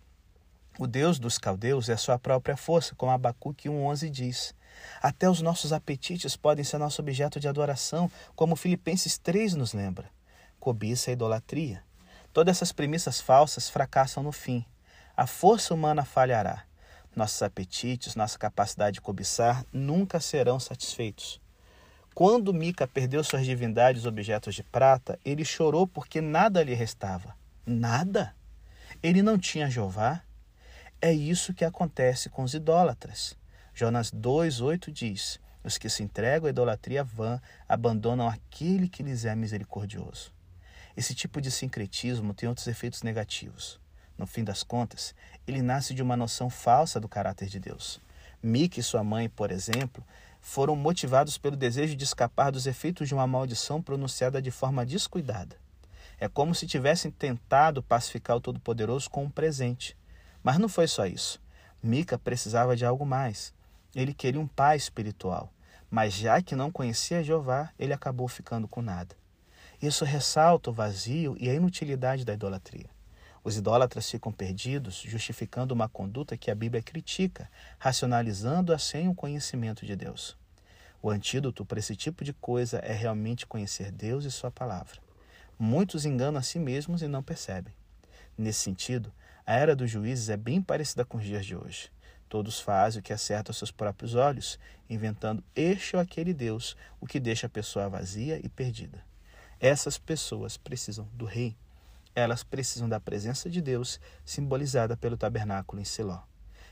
O 0.79 0.87
Deus 0.87 1.19
dos 1.19 1.37
caldeus 1.37 1.87
é 1.87 1.95
sua 1.95 2.17
própria 2.17 2.57
força, 2.57 2.95
como 2.95 3.11
Abacuque 3.11 3.69
1,11 3.69 4.09
diz. 4.09 4.55
Até 5.01 5.29
os 5.29 5.39
nossos 5.39 5.71
apetites 5.71 6.35
podem 6.35 6.65
ser 6.65 6.79
nosso 6.79 6.99
objeto 6.99 7.39
de 7.39 7.47
adoração, 7.47 8.09
como 8.35 8.55
Filipenses 8.55 9.19
3 9.19 9.53
nos 9.53 9.73
lembra. 9.73 10.09
Cobiça 10.59 11.11
e 11.11 11.13
idolatria. 11.13 11.83
Todas 12.33 12.57
essas 12.57 12.71
premissas 12.71 13.21
falsas 13.21 13.69
fracassam 13.69 14.23
no 14.23 14.31
fim. 14.31 14.65
A 15.15 15.27
força 15.27 15.75
humana 15.75 16.03
falhará. 16.03 16.63
Nossos 17.15 17.43
apetites, 17.43 18.15
nossa 18.15 18.39
capacidade 18.39 18.95
de 18.95 19.01
cobiçar 19.01 19.63
nunca 19.71 20.19
serão 20.19 20.59
satisfeitos. 20.59 21.39
Quando 22.15 22.53
Mica 22.53 22.87
perdeu 22.87 23.23
suas 23.23 23.45
divindades 23.45 24.07
objetos 24.07 24.55
de 24.55 24.63
prata, 24.63 25.19
ele 25.23 25.45
chorou 25.45 25.85
porque 25.85 26.19
nada 26.19 26.63
lhe 26.63 26.73
restava. 26.73 27.35
Nada? 27.63 28.35
Ele 29.03 29.21
não 29.21 29.37
tinha 29.37 29.69
Jeová? 29.69 30.23
É 31.05 31.11
isso 31.11 31.53
que 31.53 31.65
acontece 31.65 32.29
com 32.29 32.43
os 32.43 32.53
idólatras. 32.53 33.35
Jonas 33.73 34.09
2,8 34.09 34.89
diz: 34.89 35.37
Os 35.61 35.77
que 35.77 35.89
se 35.89 36.01
entregam 36.01 36.47
à 36.47 36.49
idolatria 36.49 37.03
vã 37.03 37.41
abandonam 37.67 38.25
aquele 38.25 38.87
que 38.87 39.03
lhes 39.03 39.25
é 39.25 39.35
misericordioso. 39.35 40.31
Esse 40.95 41.13
tipo 41.13 41.41
de 41.41 41.51
sincretismo 41.51 42.33
tem 42.33 42.47
outros 42.47 42.67
efeitos 42.67 43.03
negativos. 43.03 43.81
No 44.17 44.25
fim 44.25 44.45
das 44.45 44.63
contas, 44.63 45.13
ele 45.45 45.61
nasce 45.61 45.93
de 45.93 46.01
uma 46.01 46.15
noção 46.15 46.49
falsa 46.49 47.01
do 47.01 47.09
caráter 47.09 47.49
de 47.49 47.59
Deus. 47.59 47.99
Mica 48.41 48.79
e 48.79 48.83
sua 48.83 49.03
mãe, 49.03 49.27
por 49.27 49.51
exemplo, 49.51 50.01
foram 50.39 50.73
motivados 50.73 51.37
pelo 51.37 51.57
desejo 51.57 51.97
de 51.97 52.05
escapar 52.05 52.49
dos 52.49 52.65
efeitos 52.65 53.09
de 53.09 53.13
uma 53.13 53.27
maldição 53.27 53.81
pronunciada 53.81 54.41
de 54.41 54.51
forma 54.51 54.85
descuidada. 54.85 55.57
É 56.17 56.29
como 56.29 56.55
se 56.55 56.65
tivessem 56.65 57.11
tentado 57.11 57.83
pacificar 57.83 58.37
o 58.37 58.39
Todo-Poderoso 58.39 59.09
com 59.09 59.25
um 59.25 59.29
presente. 59.29 59.97
Mas 60.43 60.57
não 60.57 60.67
foi 60.67 60.87
só 60.87 61.05
isso. 61.05 61.41
Mica 61.81 62.17
precisava 62.17 62.75
de 62.75 62.85
algo 62.85 63.05
mais. 63.05 63.53
Ele 63.95 64.13
queria 64.13 64.41
um 64.41 64.47
pai 64.47 64.75
espiritual, 64.75 65.51
mas 65.89 66.13
já 66.13 66.41
que 66.41 66.55
não 66.55 66.71
conhecia 66.71 67.23
Jeová, 67.23 67.71
ele 67.79 67.93
acabou 67.93 68.27
ficando 68.27 68.67
com 68.67 68.81
nada. 68.81 69.15
Isso 69.81 70.05
ressalta 70.05 70.69
o 70.69 70.73
vazio 70.73 71.35
e 71.39 71.49
a 71.49 71.53
inutilidade 71.53 72.25
da 72.25 72.33
idolatria. 72.33 72.89
Os 73.43 73.57
idólatras 73.57 74.09
ficam 74.09 74.31
perdidos, 74.31 74.95
justificando 74.95 75.73
uma 75.73 75.89
conduta 75.89 76.37
que 76.37 76.49
a 76.49 76.55
Bíblia 76.55 76.81
critica, 76.81 77.49
racionalizando 77.77 78.73
assim 78.73 79.09
o 79.09 79.13
conhecimento 79.13 79.85
de 79.85 79.95
Deus. 79.95 80.37
O 81.01 81.09
antídoto 81.09 81.65
para 81.65 81.79
esse 81.79 81.97
tipo 81.97 82.23
de 82.23 82.31
coisa 82.31 82.77
é 82.77 82.93
realmente 82.93 83.45
conhecer 83.45 83.91
Deus 83.91 84.23
e 84.23 84.31
Sua 84.31 84.49
palavra. 84.49 84.97
Muitos 85.59 86.05
enganam 86.05 86.39
a 86.39 86.41
si 86.43 86.57
mesmos 86.57 87.01
e 87.01 87.07
não 87.07 87.21
percebem. 87.21 87.73
Nesse 88.37 88.61
sentido, 88.61 89.11
a 89.45 89.53
era 89.53 89.75
dos 89.75 89.91
juízes 89.91 90.29
é 90.29 90.37
bem 90.37 90.61
parecida 90.61 91.03
com 91.03 91.17
os 91.17 91.23
dias 91.23 91.45
de 91.45 91.55
hoje. 91.55 91.91
Todos 92.29 92.59
fazem 92.59 92.99
o 92.99 93.03
que 93.03 93.13
acerta 93.13 93.51
aos 93.51 93.57
seus 93.57 93.71
próprios 93.71 94.15
olhos, 94.15 94.57
inventando 94.89 95.43
este 95.55 95.95
ou 95.95 96.01
aquele 96.01 96.33
Deus, 96.33 96.75
o 96.99 97.05
que 97.05 97.19
deixa 97.19 97.47
a 97.47 97.49
pessoa 97.49 97.89
vazia 97.89 98.39
e 98.43 98.49
perdida. 98.49 99.03
Essas 99.59 99.97
pessoas 99.97 100.57
precisam 100.57 101.07
do 101.13 101.25
rei. 101.25 101.55
Elas 102.15 102.43
precisam 102.43 102.87
da 102.87 102.99
presença 102.99 103.49
de 103.49 103.61
Deus, 103.61 103.99
simbolizada 104.25 104.95
pelo 104.95 105.17
tabernáculo 105.17 105.81
em 105.81 105.85
Siló. 105.85 106.21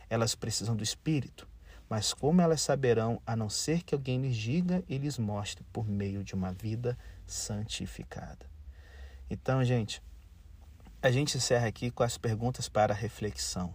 Elas 0.10 0.34
precisam 0.36 0.76
do 0.76 0.84
Espírito, 0.84 1.48
mas 1.90 2.14
como 2.14 2.42
elas 2.42 2.62
saberão 2.62 3.22
a 3.26 3.36
não 3.36 3.50
ser 3.50 3.84
que 3.84 3.94
alguém 3.94 4.22
lhes 4.22 4.36
diga 4.36 4.84
e 4.88 4.98
lhes 4.98 5.18
mostre 5.18 5.64
por 5.74 5.88
meio 5.88 6.24
de 6.24 6.34
uma 6.34 6.52
vida 6.52 6.98
santificada? 7.26 8.46
Então, 9.30 9.64
gente, 9.64 10.02
a 11.02 11.10
gente 11.10 11.38
encerra 11.38 11.68
aqui 11.68 11.90
com 11.90 12.04
as 12.04 12.18
perguntas 12.18 12.70
para 12.70 12.94
reflexão. 12.94 13.74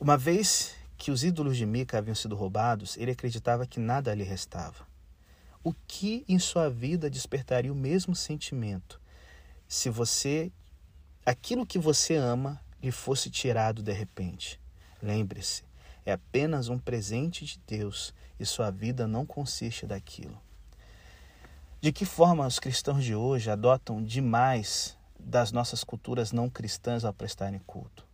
Uma 0.00 0.16
vez 0.16 0.74
que 0.96 1.10
os 1.10 1.22
ídolos 1.22 1.56
de 1.58 1.66
Mica 1.66 1.98
haviam 1.98 2.14
sido 2.14 2.34
roubados, 2.34 2.96
ele 2.96 3.10
acreditava 3.10 3.66
que 3.66 3.78
nada 3.78 4.14
lhe 4.14 4.24
restava. 4.24 4.86
O 5.62 5.74
que 5.86 6.24
em 6.26 6.38
sua 6.38 6.70
vida 6.70 7.10
despertaria 7.10 7.72
o 7.72 7.76
mesmo 7.76 8.14
sentimento 8.14 9.00
se 9.68 9.90
você 9.90 10.52
aquilo 11.24 11.66
que 11.66 11.78
você 11.78 12.16
ama 12.16 12.60
lhe 12.82 12.90
fosse 12.90 13.30
tirado 13.30 13.82
de 13.82 13.92
repente? 13.92 14.60
Lembre-se, 15.02 15.64
é 16.06 16.12
apenas 16.12 16.68
um 16.68 16.78
presente 16.78 17.44
de 17.44 17.60
Deus 17.66 18.14
e 18.40 18.46
sua 18.46 18.70
vida 18.70 19.06
não 19.06 19.26
consiste 19.26 19.86
daquilo. 19.86 20.40
De 21.80 21.92
que 21.92 22.06
forma 22.06 22.46
os 22.46 22.58
cristãos 22.58 23.04
de 23.04 23.14
hoje 23.14 23.50
adotam 23.50 24.02
demais 24.02 24.96
das 25.24 25.50
nossas 25.52 25.82
culturas 25.82 26.32
não 26.32 26.50
cristãs 26.50 27.04
ao 27.04 27.12
prestarem 27.12 27.60
culto? 27.66 28.04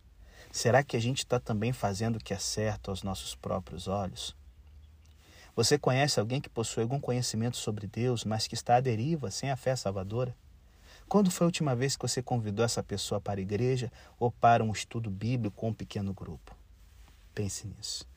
Será 0.51 0.83
que 0.83 0.97
a 0.97 0.99
gente 0.99 1.19
está 1.19 1.39
também 1.39 1.71
fazendo 1.71 2.15
o 2.17 2.23
que 2.23 2.33
é 2.33 2.37
certo 2.37 2.89
aos 2.89 3.03
nossos 3.03 3.35
próprios 3.35 3.87
olhos? 3.87 4.35
Você 5.55 5.77
conhece 5.77 6.19
alguém 6.19 6.41
que 6.41 6.49
possui 6.49 6.83
algum 6.83 6.99
conhecimento 6.99 7.57
sobre 7.57 7.85
Deus, 7.85 8.23
mas 8.23 8.47
que 8.47 8.55
está 8.55 8.77
à 8.77 8.79
deriva, 8.79 9.29
sem 9.29 9.51
a 9.51 9.55
fé 9.55 9.75
salvadora? 9.75 10.35
Quando 11.07 11.29
foi 11.29 11.45
a 11.45 11.49
última 11.49 11.75
vez 11.75 11.95
que 11.97 12.07
você 12.07 12.21
convidou 12.21 12.63
essa 12.63 12.81
pessoa 12.81 13.19
para 13.19 13.39
a 13.39 13.43
igreja 13.43 13.91
ou 14.17 14.31
para 14.31 14.63
um 14.63 14.71
estudo 14.71 15.09
bíblico 15.09 15.65
ou 15.65 15.71
um 15.71 15.73
pequeno 15.73 16.13
grupo? 16.13 16.55
Pense 17.35 17.67
nisso. 17.67 18.07